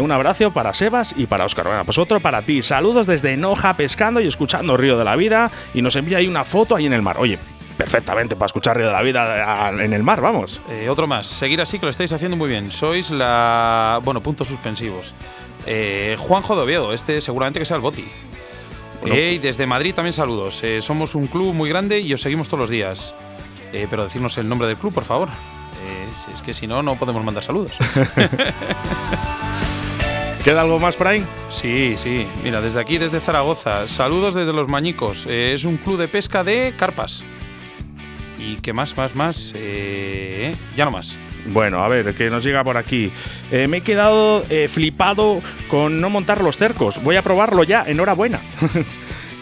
[0.00, 1.66] Un abrazo para Sebas y para Óscar.
[1.66, 2.62] Bueno, pues otro para ti.
[2.62, 5.50] Saludos desde Noja, pescando y escuchando Río de la Vida.
[5.74, 7.16] Y nos envía ahí una foto ahí en el mar.
[7.20, 7.38] Oye,
[7.76, 10.60] perfectamente para escuchar Río de la Vida en el mar, vamos.
[10.70, 11.26] Eh, otro más.
[11.26, 12.72] Seguir así que lo estáis haciendo muy bien.
[12.72, 14.00] Sois la.
[14.02, 15.12] Bueno, puntos suspensivos.
[15.66, 18.04] Eh, Juanjo de Oviedo, este seguramente que sea el Boti.
[19.00, 19.16] Bueno.
[19.16, 20.62] Eh, y desde Madrid también saludos.
[20.62, 23.14] Eh, somos un club muy grande y os seguimos todos los días.
[23.90, 25.28] Pero decirnos el nombre del club, por favor.
[26.24, 27.72] Si es que si no, no podemos mandar saludos.
[30.44, 31.22] ¿Queda algo más por ahí?
[31.50, 32.26] Sí, sí.
[32.42, 33.86] Mira, desde aquí, desde Zaragoza.
[33.86, 35.26] Saludos desde Los Mañicos.
[35.26, 37.22] Es un club de pesca de carpas.
[38.38, 39.52] ¿Y qué más, más, más?
[40.74, 41.18] Ya no más.
[41.48, 43.10] Bueno, a ver, que nos llega por aquí.
[43.50, 47.02] Eh, me he quedado eh, flipado con no montar los cercos.
[47.02, 48.40] Voy a probarlo ya, enhorabuena.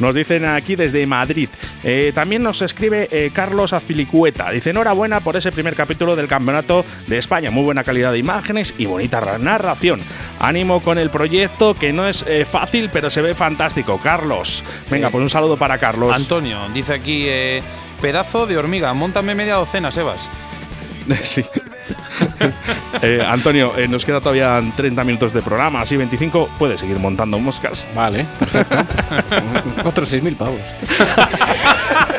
[0.01, 1.49] Nos dicen aquí desde Madrid.
[1.85, 4.51] Eh, también nos escribe eh, Carlos Azpilicueta.
[4.51, 7.53] Dice enhorabuena por ese primer capítulo del Campeonato de España.
[7.53, 10.01] Muy buena calidad de imágenes y bonita ra- narración.
[10.41, 14.01] Ánimo con el proyecto que no es eh, fácil, pero se ve fantástico.
[14.03, 14.65] Carlos.
[14.91, 16.13] Venga, pues un saludo para Carlos.
[16.13, 17.29] Antonio, dice aquí,
[18.03, 20.29] pedazo de hormiga, montame media docena, Sebas.
[21.23, 21.45] Sí.
[23.03, 26.49] Eh, Antonio, eh, nos queda todavía 30 minutos de programa, así 25.
[26.59, 27.87] Puedes seguir montando moscas.
[27.95, 28.77] Vale, perfecto.
[29.85, 30.61] Otros 6.000 pavos.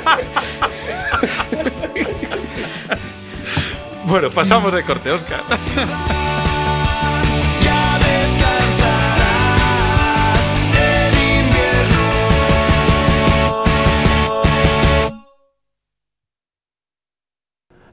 [4.08, 5.42] Bueno, pasamos de corte, Oscar.
[7.60, 8.96] Ya descansarás
[10.78, 12.04] en invierno.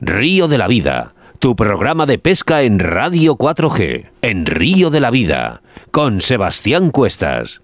[0.00, 5.10] Río de la Vida, tu programa de pesca en Radio 4G, en Río de la
[5.10, 7.62] Vida, con Sebastián Cuestas.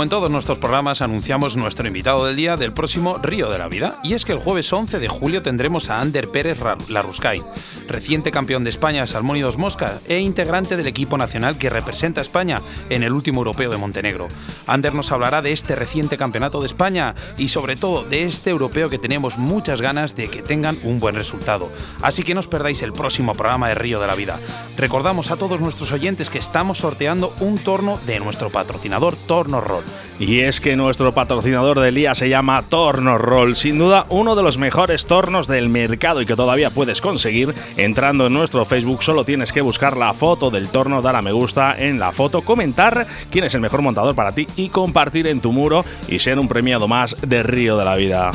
[0.00, 3.68] Como en todos nuestros programas, anunciamos nuestro invitado del día del próximo Río de la
[3.68, 4.00] Vida.
[4.02, 7.42] Y es que el jueves 11 de julio tendremos a Ander Pérez Larruscay,
[7.86, 12.62] reciente campeón de España Salmónidos Mosca e integrante del equipo nacional que representa a España
[12.88, 14.28] en el último europeo de Montenegro.
[14.66, 18.88] Ander nos hablará de este reciente campeonato de España y sobre todo de este europeo
[18.88, 21.70] que tenemos muchas ganas de que tengan un buen resultado.
[22.00, 24.40] Así que no os perdáis el próximo programa de Río de la Vida.
[24.78, 29.89] Recordamos a todos nuestros oyentes que estamos sorteando un torno de nuestro patrocinador Torno Roll.
[30.18, 34.42] Y es que nuestro patrocinador del día se llama Torno Roll, sin duda uno de
[34.42, 39.02] los mejores tornos del mercado y que todavía puedes conseguir entrando en nuestro Facebook.
[39.02, 42.42] Solo tienes que buscar la foto del torno, dar a me gusta en la foto,
[42.42, 46.38] comentar quién es el mejor montador para ti y compartir en tu muro y ser
[46.38, 48.32] un premiado más de Río de la Vida.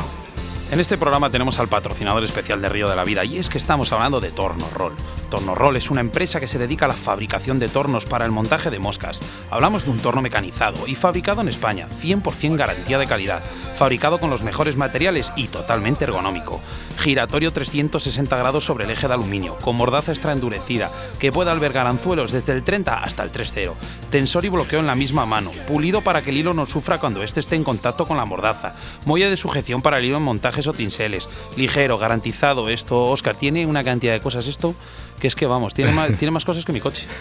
[0.71, 3.59] En este programa tenemos al patrocinador especial de Río de la Vida y es que
[3.59, 4.95] estamos hablando de Torno Roll.
[5.29, 8.31] Torno Roll es una empresa que se dedica a la fabricación de tornos para el
[8.31, 9.21] montaje de moscas.
[9.51, 13.43] Hablamos de un torno mecanizado y fabricado en España, 100% garantía de calidad,
[13.77, 16.59] fabricado con los mejores materiales y totalmente ergonómico.
[16.97, 21.87] Giratorio 360 grados sobre el eje de aluminio, con mordaza extra endurecida, que puede albergar
[21.87, 23.73] anzuelos desde el 30 hasta el 3.0,
[24.09, 27.23] tensor y bloqueo en la misma mano, pulido para que el hilo no sufra cuando
[27.23, 28.75] éste esté en contacto con la mordaza,
[29.05, 32.69] muelle de sujeción para el hilo en montajes o tinseles, ligero, garantizado.
[32.69, 34.75] Esto, Oscar, tiene una cantidad de cosas esto
[35.19, 37.07] que es que vamos, tiene más, tiene más cosas que mi coche.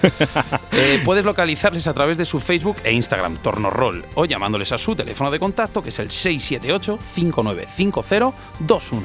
[0.76, 4.96] Eh, puedes localizarles a través de su Facebook e Instagram, Tornorroll, o llamándoles a su
[4.96, 9.04] teléfono de contacto, que es el 678-595021.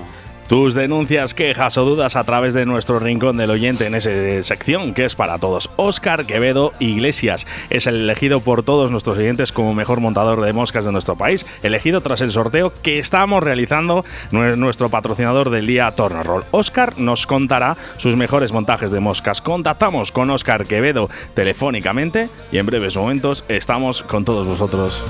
[0.50, 4.10] Tus denuncias, quejas o dudas a través de nuestro rincón del oyente en esa
[4.42, 5.70] sección que es para todos.
[5.76, 10.86] Óscar Quevedo Iglesias es el elegido por todos nuestros oyentes como mejor montador de moscas
[10.86, 15.92] de nuestro país, elegido tras el sorteo que estamos realizando nue- nuestro patrocinador del día
[15.92, 16.46] Tornorroll.
[16.50, 19.42] Óscar nos contará sus mejores montajes de moscas.
[19.42, 25.06] Contactamos con Óscar Quevedo telefónicamente y en breves momentos estamos con todos vosotros.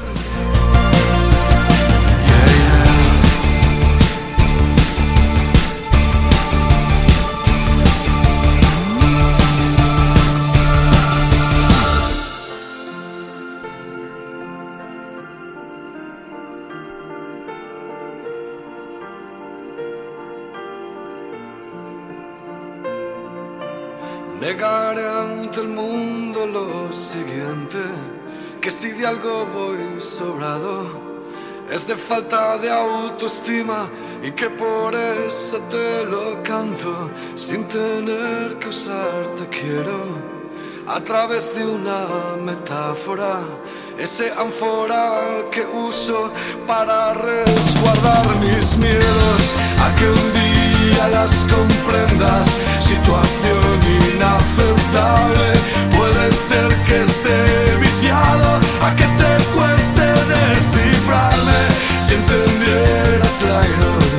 [28.61, 31.09] Que si de algo voy sobrado,
[31.71, 33.87] es de falta de autoestima
[34.21, 40.39] y que por eso te lo canto sin tener que usarte quiero.
[40.87, 42.07] A través de una
[42.43, 43.41] metáfora,
[43.97, 46.31] ese ánfora que uso
[46.65, 49.89] para resguardar mis miedos, a
[50.33, 50.58] día
[51.07, 52.47] las comprendas.
[52.79, 53.79] Situación
[54.13, 55.53] inaceptable,
[55.95, 61.61] puede ser que esté viciado, a que te cueste descifrarme.
[62.05, 64.18] Si entendieras la ironía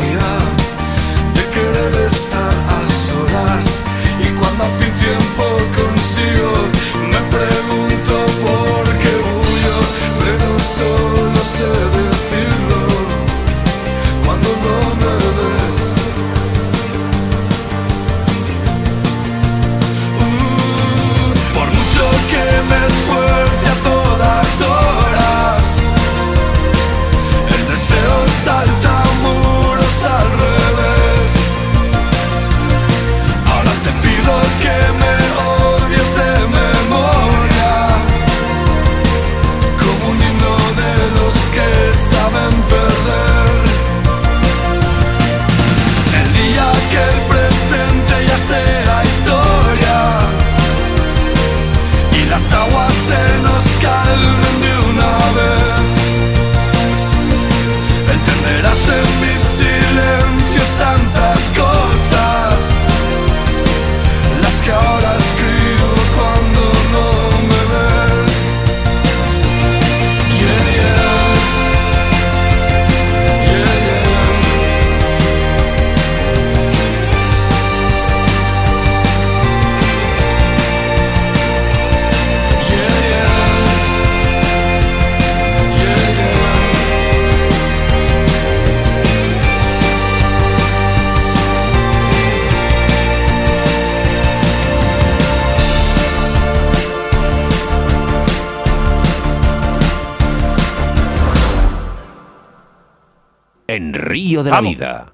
[104.50, 105.12] La Vida,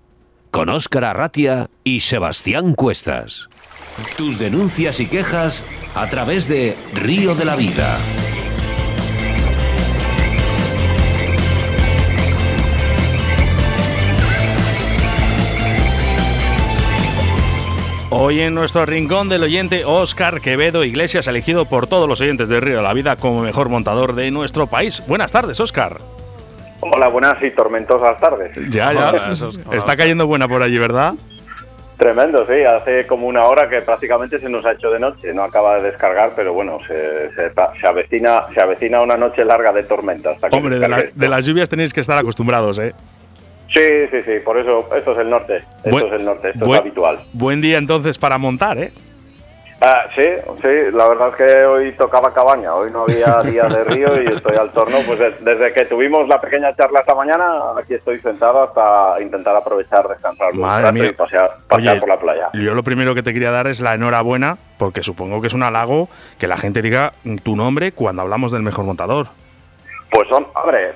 [0.51, 3.51] con Óscar Arratia y Sebastián Cuestas.
[4.17, 5.63] Tus denuncias y quejas
[5.95, 7.99] a través de Río de la Vida.
[18.09, 22.59] Hoy en nuestro rincón del oyente, Óscar Quevedo Iglesias, elegido por todos los oyentes de
[22.59, 25.03] Río de la Vida como mejor montador de nuestro país.
[25.07, 26.16] Buenas tardes, Óscar.
[26.81, 28.53] Hola, buenas y tormentosas tardes.
[28.71, 29.33] Ya, ya.
[29.73, 31.15] Está cayendo buena por allí, ¿verdad?
[31.97, 32.63] Tremendo, sí.
[32.63, 35.33] Hace como una hora que prácticamente se nos ha hecho de noche.
[35.33, 39.73] No acaba de descargar, pero bueno, se, se, se avecina, se avecina una noche larga
[39.73, 40.33] de tormenta.
[40.33, 42.95] Hasta que Hombre, de, la- descargue de las lluvias tenéis que estar acostumbrados, ¿eh?
[43.75, 44.33] Sí, sí, sí.
[44.45, 45.57] Por eso, esto es el norte.
[45.57, 46.49] Esto Buen- es el norte.
[46.51, 47.25] Esto buen- es habitual.
[47.33, 48.93] Buen día entonces para montar, ¿eh?
[49.81, 50.23] Ah, sí,
[50.63, 50.69] sí.
[50.93, 52.75] La verdad es que hoy tocaba cabaña.
[52.75, 54.97] Hoy no había día de río y estoy al torno.
[55.07, 57.47] Pues de- desde que tuvimos la pequeña charla esta mañana,
[57.79, 61.07] aquí estoy sentado hasta intentar aprovechar, descansar Madre mía.
[61.07, 62.49] y pasear, pasear Oye, por la playa.
[62.55, 65.63] Yo lo primero que te quería dar es la enhorabuena, porque supongo que es un
[65.63, 66.09] halago
[66.39, 67.13] que la gente diga
[67.43, 69.27] tu nombre cuando hablamos del mejor montador.
[70.11, 70.93] Pues son, hombre,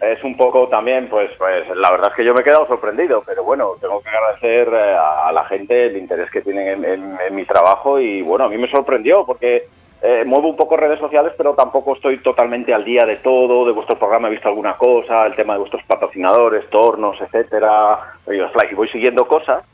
[0.00, 3.22] es un poco también, pues, pues la verdad es que yo me he quedado sorprendido,
[3.24, 7.44] pero bueno, tengo que agradecer eh, a, la gente el interés que tienen en, mi
[7.44, 9.68] trabajo y bueno, a mí me sorprendió porque
[10.02, 13.72] eh, muevo un poco redes sociales, pero tampoco estoy totalmente al día de todo, de
[13.72, 18.88] vuestro programa he visto alguna cosa, el tema de vuestros patrocinadores, tornos, etcétera, y voy
[18.88, 19.64] siguiendo cosas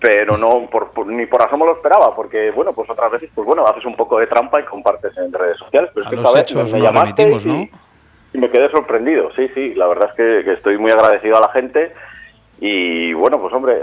[0.00, 3.66] pero no por, ni por asomo lo esperaba, porque bueno, pues otras veces, pues bueno,
[3.66, 6.72] haces un poco de trampa y compartes en redes sociales, pero es que esta vez
[6.72, 7.70] me, llamaste y,
[8.32, 11.40] y, me quedé sorprendido, sí, sí, la verdad es que, que, estoy muy agradecido a
[11.40, 11.92] la gente
[12.60, 13.74] y bueno, pues hombre,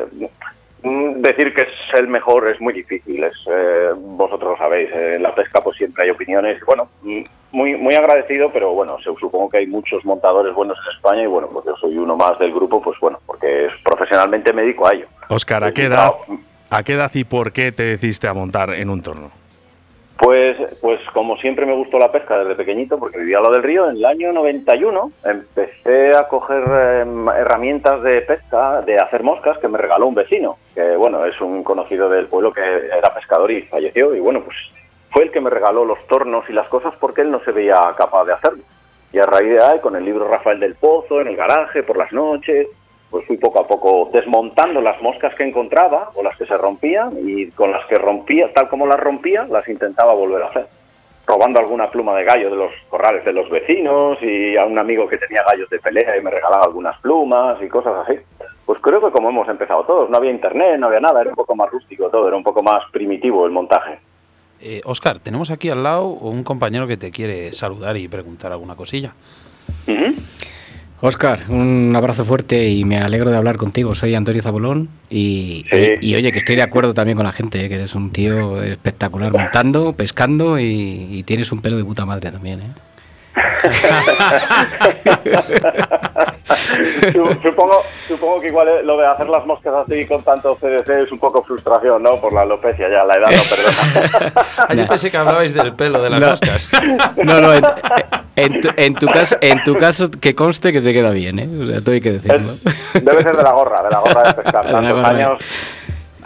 [0.84, 5.16] Mm, decir que es el mejor es muy difícil, es, eh, vosotros lo sabéis, eh,
[5.16, 7.22] en la pesca pues siempre hay opiniones, bueno, mm,
[7.52, 11.50] muy muy agradecido, pero bueno, supongo que hay muchos montadores buenos en España y bueno,
[11.52, 15.08] pues yo soy uno más del grupo, pues bueno, porque profesionalmente me dedico a ello.
[15.30, 16.12] Óscar, ¿a qué edad,
[16.70, 19.32] a qué edad y por qué te decidiste a montar en un torno?
[20.20, 23.64] Pues, pues como siempre me gustó la pesca desde pequeñito, porque vivía al lado del
[23.64, 26.64] río, en el año 91 empecé a coger
[27.02, 31.40] em, herramientas de pesca, de hacer moscas, que me regaló un vecino, que bueno, es
[31.40, 34.58] un conocido del pueblo que era pescador y falleció, y bueno, pues
[35.12, 37.80] fue el que me regaló los tornos y las cosas porque él no se veía
[37.98, 38.64] capaz de hacerlo.
[39.14, 41.98] Y a raíz de ahí, con el libro Rafael del Pozo, en el garaje, por
[41.98, 42.68] las noches,
[43.10, 47.14] pues fui poco a poco desmontando las moscas que encontraba o las que se rompían
[47.24, 50.68] y con las que rompía, tal como las rompía, las intentaba volver a hacer.
[51.26, 55.08] Robando alguna pluma de gallo de los corrales de los vecinos y a un amigo
[55.08, 58.20] que tenía gallos de pelea y me regalaba algunas plumas y cosas así.
[58.66, 61.36] Pues creo que como hemos empezado todos, no había internet, no había nada, era un
[61.36, 64.00] poco más rústico todo, era un poco más primitivo el montaje.
[64.60, 68.76] Eh, Oscar, tenemos aquí al lado un compañero que te quiere saludar y preguntar alguna
[68.76, 69.14] cosilla.
[71.00, 73.94] Oscar, un abrazo fuerte y me alegro de hablar contigo.
[73.94, 77.70] Soy Antonio Zabulón y, oye, que estoy de acuerdo también con la gente, ¿eh?
[77.70, 82.32] que eres un tío espectacular montando, pescando y, y, tienes un pelo de puta madre
[82.32, 82.62] también.
[82.62, 82.72] ¿eh?
[87.42, 91.20] supongo, supongo que igual lo de hacer las moscas así con tanto CDC es un
[91.20, 92.20] poco frustración, ¿no?
[92.20, 94.76] Por la alopecia ya, la edad no perdona.
[94.76, 96.70] Yo pensé que hablabais del pelo de las moscas.
[97.24, 97.52] No, no,
[98.36, 101.50] en, tu, caso, en tu caso que conste que te queda bien, ¿eh?
[101.62, 102.54] O sea, hay que decirlo.
[102.94, 104.72] debe ser de la gorra, de la gorra de pescar.
[104.72, 105.40] Tantos años...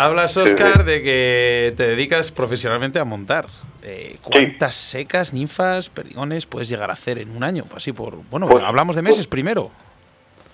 [0.04, 3.46] Hablas, Oscar, de que te dedicas profesionalmente a montar.
[3.84, 7.66] Eh, ¿Cuántas secas, ninfas, perdigones puedes llegar a hacer en un año?
[7.76, 9.70] Así por, bueno, pues, hablamos de meses primero.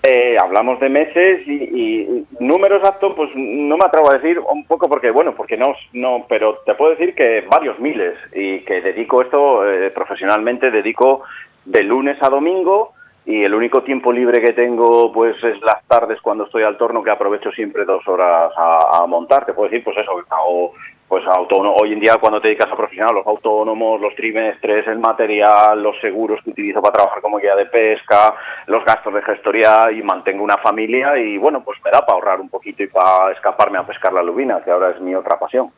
[0.02, 4.86] Eh, hablamos de meses y, número exacto, pues no me atrevo a decir un poco
[4.86, 9.22] porque, bueno, porque no, no, pero te puedo decir que varios miles y que dedico
[9.22, 11.22] esto eh, profesionalmente, dedico
[11.64, 12.92] de lunes a domingo
[13.28, 17.02] y el único tiempo libre que tengo pues es las tardes cuando estoy al torno
[17.02, 19.44] que aprovecho siempre dos horas a, montar.
[19.44, 20.12] Te puedo decir pues eso
[20.46, 20.72] o
[21.06, 21.76] pues autónomo.
[21.78, 26.00] Hoy en día cuando te dedicas a profesional los autónomos los trimestres el material los
[26.00, 28.34] seguros que utilizo para trabajar como guía de pesca
[28.66, 32.40] los gastos de gestoría y mantengo una familia y bueno pues me da para ahorrar
[32.40, 35.70] un poquito y para escaparme a pescar la lubina que ahora es mi otra pasión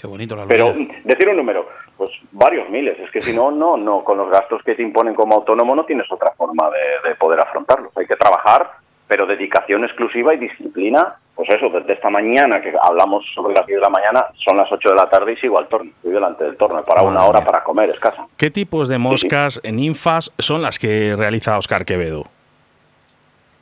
[0.00, 0.74] Qué bonito la Pero
[1.04, 2.98] decir un número, pues varios miles.
[3.00, 5.84] Es que si no, no, no, con los gastos que te imponen como autónomo no
[5.84, 6.70] tienes otra forma
[7.04, 7.96] de, poder afrontarlos.
[7.96, 8.70] Hay que trabajar,
[9.08, 11.16] pero dedicación exclusiva y disciplina.
[11.34, 14.70] Pues eso, desde esta mañana que hablamos sobre las 10 de la mañana, son las
[14.70, 15.90] 8 de la tarde y sigo al torno.
[15.90, 18.26] Estoy delante del torno, para una hora para comer escasa.
[18.36, 22.24] ¿Qué tipos de moscas, ninfas, son las que realiza Oscar Quevedo?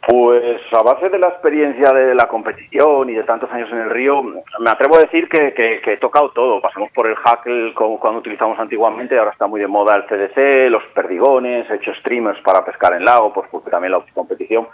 [0.07, 3.91] Pues a base de la experiencia de la competición y de tantos años en el
[3.91, 5.53] río, me atrevo a decir que,
[5.85, 6.61] he tocado todo.
[6.61, 10.85] Pasamos por el hackle cuando utilizamos antiguamente, ahora está muy de moda el CDC, los
[10.95, 14.69] perdigones, he hecho streamers para pescar en lago, pues porque también la competición.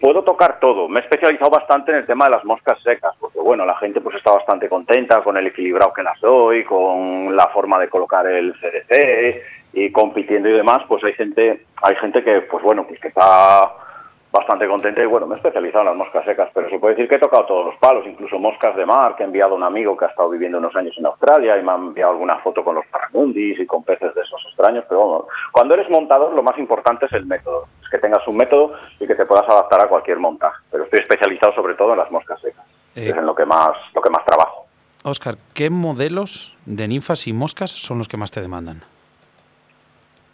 [0.00, 0.88] Puedo tocar todo.
[0.88, 4.00] Me he especializado bastante en el tema de las moscas secas, porque bueno, la gente
[4.00, 8.26] pues está bastante contenta con el equilibrado que las doy, con la forma de colocar
[8.26, 9.42] el CDC
[9.74, 13.70] y compitiendo y demás, pues hay gente, hay gente que pues bueno, pues que está
[14.32, 17.08] bastante contenta y bueno, me he especializado en las moscas secas, pero se puede decir
[17.08, 19.64] que he tocado todos los palos, incluso moscas de mar, que he enviado a un
[19.64, 22.62] amigo que ha estado viviendo unos años en Australia y me ha enviado alguna foto
[22.62, 26.42] con los paramundis y con peces de esos extraños, pero bueno, cuando eres montador lo
[26.42, 29.84] más importante es el método, es que tengas un método y que te puedas adaptar
[29.84, 32.64] a cualquier montaje, pero estoy especializado sobre todo en las moscas secas,
[32.94, 34.66] eh, es en lo que más, lo que más trabajo.
[35.02, 38.82] Oscar, ¿qué modelos de ninfas y moscas son los que más te demandan?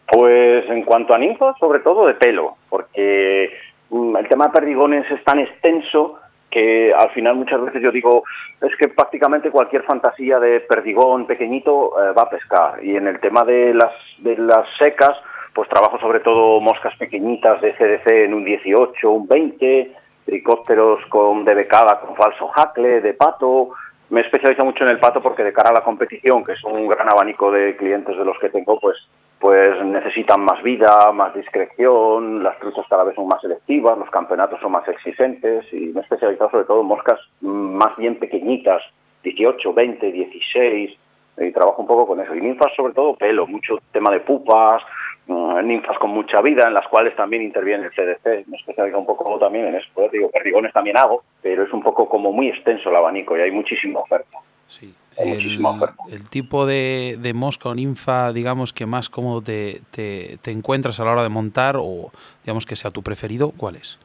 [0.09, 3.51] Pues en cuanto a ninfas, sobre todo de pelo, porque
[3.91, 6.19] el tema de perdigones es tan extenso
[6.51, 8.25] que al final muchas veces yo digo,
[8.63, 12.83] es que prácticamente cualquier fantasía de perdigón pequeñito eh, va a pescar.
[12.83, 15.17] Y en el tema de las, de las secas,
[15.53, 19.93] pues trabajo sobre todo moscas pequeñitas de CDC en un 18, un 20,
[20.27, 23.71] helicópteros con de becada, con falso hackle, de pato.
[24.11, 26.87] Me especializo mucho en el pato porque de cara a la competición, que es un
[26.89, 28.97] gran abanico de clientes de los que tengo, pues
[29.41, 34.61] pues necesitan más vida, más discreción, las truchas cada vez son más selectivas, los campeonatos
[34.61, 38.83] son más exigentes y me he especializado sobre todo en moscas más bien pequeñitas,
[39.23, 40.99] 18, 20, 16,
[41.39, 42.35] y trabajo un poco con eso.
[42.35, 44.83] Y ninfas sobre todo pelo, mucho tema de pupas,
[45.27, 48.47] mm, ninfas con mucha vida, en las cuales también interviene el CDC.
[48.49, 49.89] Me especializo un poco también en eso.
[49.93, 53.43] Pues digo, perdigones también hago, pero es un poco como muy extenso el abanico y
[53.43, 54.39] hay muchísima oferta.
[54.69, 54.95] Sí.
[55.19, 55.65] El,
[56.11, 61.01] el, tipo de, de, mosca o ninfa, digamos, que más cómodo te, te, te, encuentras
[61.01, 62.11] a la hora de montar o,
[62.45, 63.99] digamos, que sea tu preferido, ¿cuál es?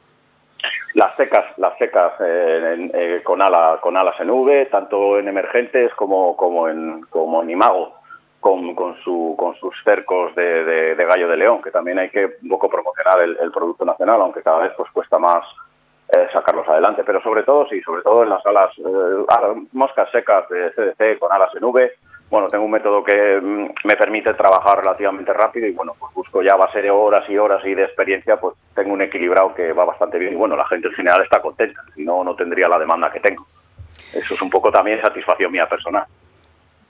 [0.94, 5.94] Las secas, las secas eh, eh, con, ala, con alas en V, tanto en emergentes
[5.96, 7.94] como, como, en, como en imago,
[8.40, 12.10] con, con, su, con sus cercos de, de, de, gallo de león, que también hay
[12.10, 15.46] que un poco promocionar el, el producto nacional, aunque cada vez pues cuesta más
[16.12, 17.04] eh, sacarlos adelante.
[17.06, 21.32] Pero sobre todo, sí, sobre todo en las alas, eh, moscas secas de CDC con
[21.32, 21.92] alas en V.
[22.30, 26.42] Bueno, tengo un método que mm, me permite trabajar relativamente rápido y bueno, pues busco
[26.42, 29.84] ya base de horas y horas y de experiencia, pues tengo un equilibrado que va
[29.84, 32.80] bastante bien y bueno, la gente en general está contenta, si no, no tendría la
[32.80, 33.46] demanda que tengo.
[34.14, 36.06] Eso es un poco también satisfacción mía personal.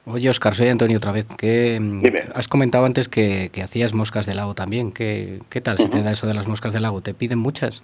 [0.06, 1.28] Oye, Oscar, soy Antonio otra vez.
[1.38, 2.24] ¿Qué, Dime.
[2.34, 4.92] Has comentado antes que, que, hacías moscas de lago también.
[4.92, 5.84] ¿Qué, qué tal uh -huh.
[5.84, 7.02] se te da eso de las moscas de lago?
[7.02, 7.84] ¿Te piden muchas?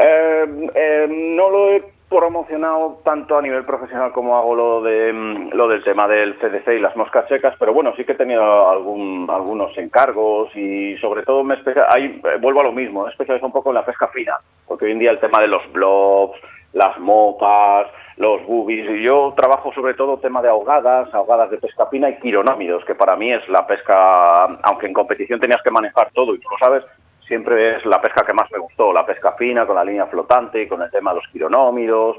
[0.00, 5.12] Eh, eh, no lo he promocionado tanto a nivel profesional como hago lo de
[5.52, 8.70] lo del tema del CDC y las moscas secas, pero bueno, sí que he tenido
[8.70, 11.56] algún, algunos encargos y sobre todo me
[11.88, 14.36] ahí vuelvo a lo mismo, me especializo un poco en la pesca fina,
[14.66, 16.38] porque hoy en día el tema de los blobs,
[16.72, 21.86] las mopas, los boobies, y yo trabajo sobre todo tema de ahogadas, ahogadas de pesca
[21.86, 26.10] fina y quironómidos, que para mí es la pesca, aunque en competición tenías que manejar
[26.14, 26.84] todo y tú lo sabes,
[27.28, 30.66] siempre es la pesca que más me gustó, la pesca fina con la línea flotante,
[30.66, 32.16] con el tema de los quironómidos,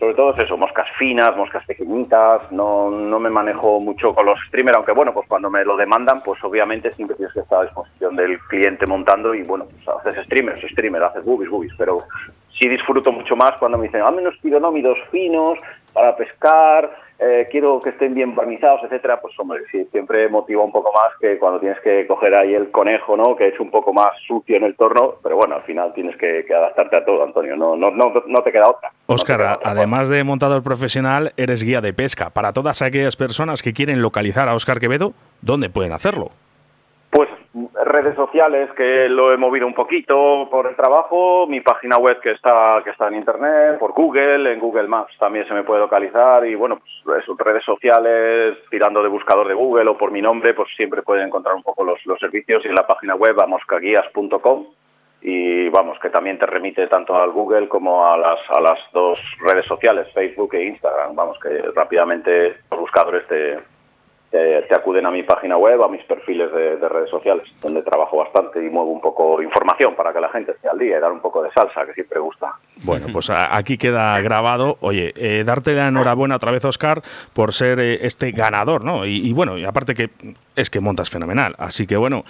[0.00, 4.38] sobre todo es eso, moscas finas, moscas pequeñitas, no, no me manejo mucho con los
[4.48, 7.64] streamers, aunque bueno, pues cuando me lo demandan, pues obviamente siempre tienes que estar a
[7.64, 12.04] disposición del cliente montando y bueno, pues haces streamers, streamer, haces boobies, boobies, pero
[12.58, 15.58] sí disfruto mucho más cuando me dicen, hazme unos quironómidos finos
[15.92, 16.90] para pescar,
[17.20, 21.12] eh, quiero que estén bien barnizados, etcétera, pues hombre, sí, siempre motiva un poco más
[21.20, 23.36] que cuando tienes que coger ahí el conejo, ¿no?
[23.36, 26.44] Que es un poco más sucio en el torno, pero bueno, al final tienes que,
[26.46, 28.90] que adaptarte a todo, Antonio, no, no, no, no te queda otra.
[29.06, 32.30] No otra, además de montador profesional, eres guía de pesca.
[32.30, 35.12] Para todas aquellas personas que quieren localizar a Oscar Quevedo,
[35.42, 36.30] ¿dónde pueden hacerlo?
[37.52, 42.30] Redes sociales que lo he movido un poquito por el trabajo, mi página web que
[42.30, 46.46] está que está en internet, por Google, en Google Maps también se me puede localizar
[46.46, 50.68] y bueno, pues redes sociales, tirando de buscador de Google o por mi nombre, pues
[50.76, 54.66] siempre pueden encontrar un poco los, los servicios y en la página web moscaguías.com
[55.22, 59.18] y vamos, que también te remite tanto al Google como a las, a las dos
[59.40, 63.58] redes sociales, Facebook e Instagram, vamos, que rápidamente los buscadores te,
[64.30, 67.82] te, te, acuden a mi página web, a mis perfiles de, de, redes sociales, donde
[67.82, 70.98] trabajo bastante y muevo un poco de información para que la gente esté al día
[70.98, 72.54] y dar un poco de salsa, que siempre gusta.
[72.84, 74.76] Bueno, pues aquí queda grabado.
[74.80, 77.02] Oye, eh, darte la enhorabuena otra vez, Oscar,
[77.32, 79.04] por ser eh, este ganador, ¿no?
[79.04, 80.10] Y, y, bueno, y aparte que
[80.54, 81.54] es que montas fenomenal.
[81.58, 82.24] Así que bueno,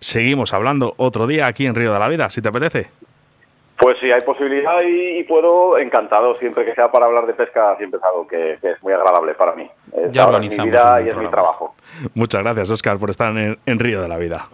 [0.00, 2.88] seguimos hablando otro día aquí en Río de la Vida, si te apetece.
[3.78, 7.76] Pues si hay posibilidad y, y, puedo, encantado, siempre que sea para hablar de pesca,
[7.76, 9.70] siempre es algo que, que es muy agradable para mí.
[9.92, 11.74] Es, ya es mi vida y es mi trabajo.
[12.14, 14.48] Muchas gracias, Oscar, por estar en, en, Río de la Vida.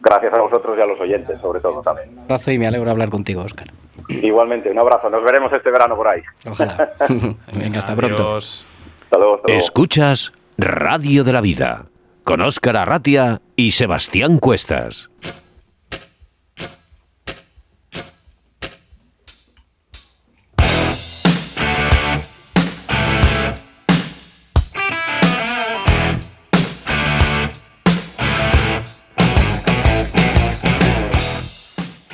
[0.00, 2.10] Gracias a vosotros y a los oyentes, sobre todo también.
[2.10, 3.68] Un abrazo y me alegro hablar contigo, Oscar.
[4.08, 5.10] Igualmente, un abrazo.
[5.10, 6.22] Nos veremos este verano por ahí.
[6.48, 6.92] Ojalá.
[7.54, 8.36] Venga, hasta pronto.
[8.36, 9.58] Hasta luego, hasta luego.
[9.58, 11.86] Escuchas Radio de la Vida
[12.24, 15.10] con Óscar Arratia y Sebastián Cuestas.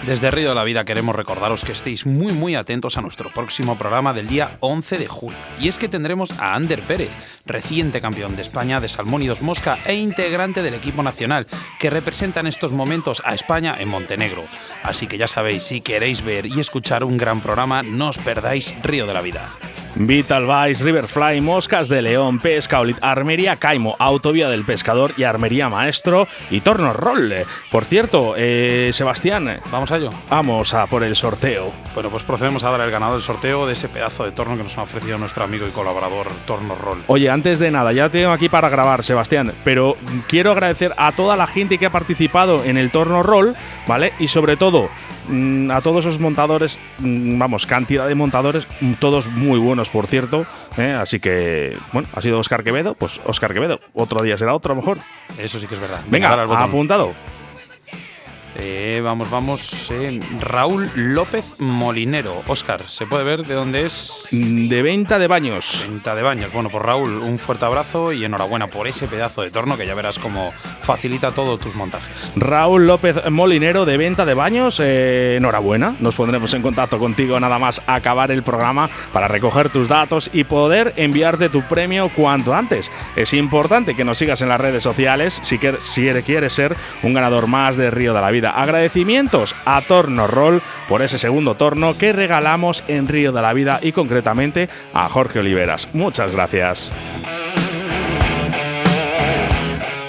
[0.07, 3.77] Desde Río de la Vida queremos recordaros que estéis muy muy atentos a nuestro próximo
[3.77, 5.39] programa del día 11 de julio.
[5.59, 7.11] Y es que tendremos a Ander Pérez,
[7.45, 11.49] reciente campeón de España de Salmónidos Mosca e integrante del equipo nacional,
[11.81, 14.45] que representa en estos momentos a España en Montenegro.
[14.85, 18.77] Así que ya sabéis, si queréis ver y escuchar un gran programa, no os perdáis
[18.85, 19.51] Río de la Vida.
[19.97, 25.69] Vital Vice, Riverfly, Moscas de León, Pesca Olit, Armería Caimo, Autovía del Pescador y Armería
[25.69, 27.33] Maestro y Torno Roll.
[27.71, 30.11] Por cierto, eh, Sebastián, vamos a ello.
[30.29, 31.73] Vamos a por el sorteo.
[31.95, 34.63] Bueno, pues procedemos a dar el ganador del sorteo de ese pedazo de torno que
[34.63, 37.03] nos ha ofrecido nuestro amigo y colaborador Torno Roll.
[37.07, 39.97] Oye, antes de nada, ya tengo aquí para grabar, Sebastián, pero
[40.29, 43.55] quiero agradecer a toda la gente que ha participado en el Torno Roll,
[43.87, 44.13] ¿vale?
[44.19, 44.91] Y sobre todo,
[45.71, 50.47] a todos esos montadores, mm, vamos, cantidad de montadores, mm, todos muy buenos, por cierto.
[50.79, 50.97] ¿eh?
[50.99, 53.81] Así que, bueno, ha sido Oscar Quevedo, pues Oscar Quevedo.
[53.95, 54.99] Otro día será otro, a lo mejor.
[55.39, 56.01] Eso sí que es verdad.
[56.09, 56.63] Venga, botón.
[56.63, 57.15] apuntado.
[58.59, 59.91] Eh, vamos, vamos.
[59.91, 62.43] eh, Raúl López Molinero.
[62.47, 64.27] Oscar, ¿se puede ver de dónde es?
[64.31, 65.85] De venta de baños.
[65.89, 66.53] Venta de baños.
[66.53, 69.95] Bueno, pues Raúl, un fuerte abrazo y enhorabuena por ese pedazo de torno que ya
[69.95, 72.33] verás cómo facilita todos tus montajes.
[72.37, 75.97] Raúl López Molinero de venta de baños, eh, enhorabuena.
[76.01, 80.45] Nos pondremos en contacto contigo nada más acabar el programa para recoger tus datos y
[80.45, 82.91] poder enviarte tu premio cuanto antes.
[83.17, 87.77] Es importante que nos sigas en las redes sociales si quieres ser un ganador más
[87.77, 88.46] de Río de la Vida.
[88.51, 93.79] Agradecimientos a Torno Roll por ese segundo torno que regalamos en Río de la Vida
[93.83, 95.89] y concretamente a Jorge Oliveras.
[95.93, 96.91] Muchas gracias.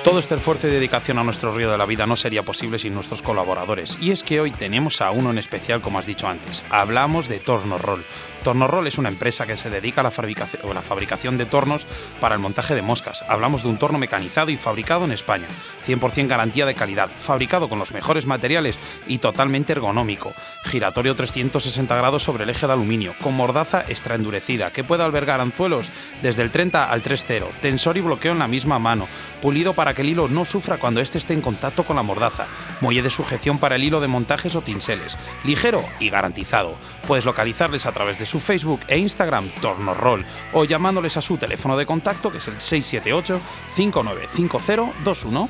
[0.08, 2.94] Todo este esfuerzo y dedicación a nuestro río de la vida no sería posible sin
[2.94, 3.98] nuestros colaboradores.
[4.00, 6.64] Y es que hoy tenemos a uno en especial, como has dicho antes.
[6.70, 8.06] Hablamos de Torno Roll.
[8.48, 11.86] Torno Roll es una empresa que se dedica a la fabricación, de tornos
[12.22, 13.26] para el montaje de moscas.
[13.28, 15.48] Hablamos de un torno mecanizado y fabricado en España.
[15.86, 20.32] 100% garantía de calidad, fabricado con los mejores materiales y totalmente ergonómico.
[20.64, 25.42] Giratorio 360 grados sobre el eje de aluminio, con mordaza extra endurecida, que puede albergar
[25.42, 25.90] anzuelos
[26.22, 29.10] desde el 30 al 3.0, tensor y bloqueo en la misma mano,
[29.42, 32.48] pulido para que el hilo no sufra cuando éste esté en contacto con la mordaza,
[32.80, 36.76] muelle de sujeción para el hilo de montajes o tinseles, ligero y garantizado.
[37.06, 41.78] Puedes localizarles a través de su Facebook e Instagram Tornorroll o llamándoles a su teléfono
[41.78, 43.40] de contacto que es el 678
[43.76, 45.50] 595021.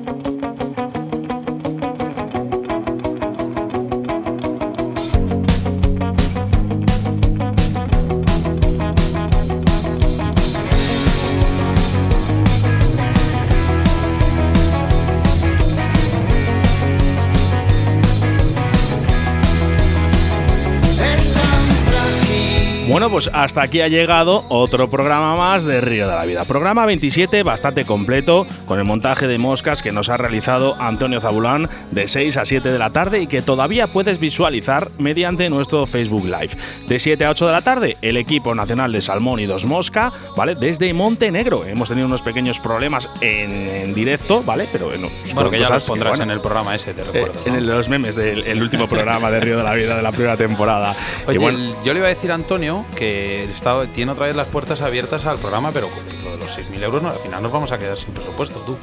[23.11, 26.45] Pues hasta aquí ha llegado otro programa más de Río de la Vida.
[26.45, 31.69] Programa 27, bastante completo, con el montaje de moscas que nos ha realizado Antonio Zabulán
[31.91, 36.23] de 6 a 7 de la tarde y que todavía puedes visualizar mediante nuestro Facebook
[36.25, 36.51] Live.
[36.87, 40.11] De 7 a 8 de la tarde, el equipo nacional de Salmón y Dos Mosca,
[40.37, 40.55] ¿vale?
[40.55, 41.65] Desde Montenegro.
[41.65, 44.67] Hemos tenido unos pequeños problemas en, en directo, ¿vale?
[44.71, 47.41] Pero bueno, Bueno, que ya los pondrás bueno, en el programa ese, te eh, recuerdo.
[47.45, 50.01] en el de los memes del el último programa de Río de la Vida de
[50.01, 50.95] la primera temporada.
[51.27, 54.27] Oye, Y bueno, el- yo le iba a decir a Antonio que está- tiene otra
[54.27, 57.17] vez las puertas abiertas al programa, pero con lo de los 6.000 euros no, al
[57.19, 58.77] final nos vamos a quedar sin presupuesto, tú.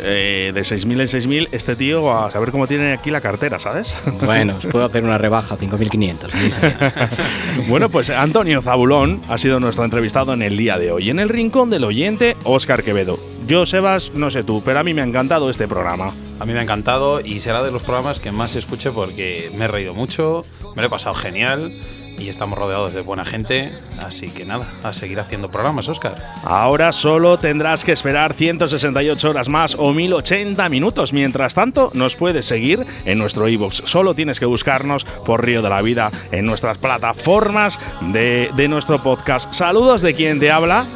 [0.00, 3.94] eh, de 6.000 en 6.000, este tío a saber cómo tiene aquí la cartera, ¿sabes?
[4.22, 6.30] Bueno, os puedo hacer una rebaja, 5.500.
[6.30, 6.74] sí, señor.
[7.68, 11.08] bueno, pues Antonio Zabulón ha sido nuestro entrevistado en el día de hoy.
[11.10, 13.18] En el rincón del oyente, Óscar Quevedo.
[13.46, 16.12] Yo, Sebas, no sé tú, pero a mí me ha encantado este programa.
[16.40, 19.64] A mí me ha encantado y será de los programas que más escuche porque me
[19.64, 20.44] he reído mucho,
[20.74, 21.72] me lo he pasado genial
[22.18, 26.34] y estamos rodeados de buena gente, así que nada, a seguir haciendo programas, Oscar.
[26.44, 31.12] Ahora solo tendrás que esperar 168 horas más o 1080 minutos.
[31.12, 33.82] Mientras tanto, nos puedes seguir en nuestro iBox.
[33.84, 37.78] Solo tienes que buscarnos por Río de la Vida en nuestras plataformas
[38.12, 39.52] de, de nuestro podcast.
[39.52, 40.86] Saludos de quien te habla.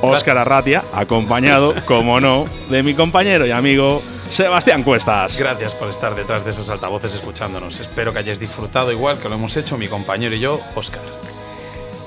[0.00, 4.02] Óscar Arratia, acompañado, como no, de mi compañero y amigo
[4.36, 5.38] Sebastián Cuestas.
[5.38, 7.78] Gracias por estar detrás de esos altavoces escuchándonos.
[7.80, 11.02] Espero que hayáis disfrutado igual que lo hemos hecho mi compañero y yo, Oscar.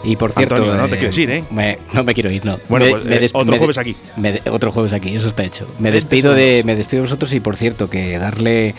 [0.04, 0.56] Y por cierto.
[0.56, 1.44] Antonio, no te quieres ir, ¿eh?
[1.52, 2.60] me- no me quiero ir, no.
[2.68, 3.96] Bueno, Me- pues, me eh, otro jueves aquí.
[4.18, 5.68] me de- otro jueves aquí, eso está hecho.
[5.78, 8.74] Me despido de, me despido de vosotros y por cierto que darle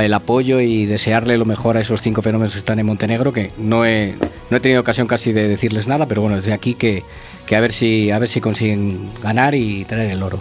[0.00, 3.52] el apoyo y desearle lo mejor a esos cinco fenómenos que están en Montenegro, que
[3.58, 4.14] no he,
[4.50, 7.04] no he tenido ocasión casi de decirles nada, pero bueno, desde aquí que,
[7.46, 10.40] que a ver si a ver si consiguen ganar y traer el oro.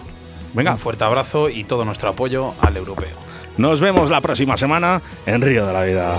[0.58, 3.16] Venga, Un fuerte abrazo y todo nuestro apoyo al europeo.
[3.58, 6.18] nos vemos la próxima semana en Río de la Vida.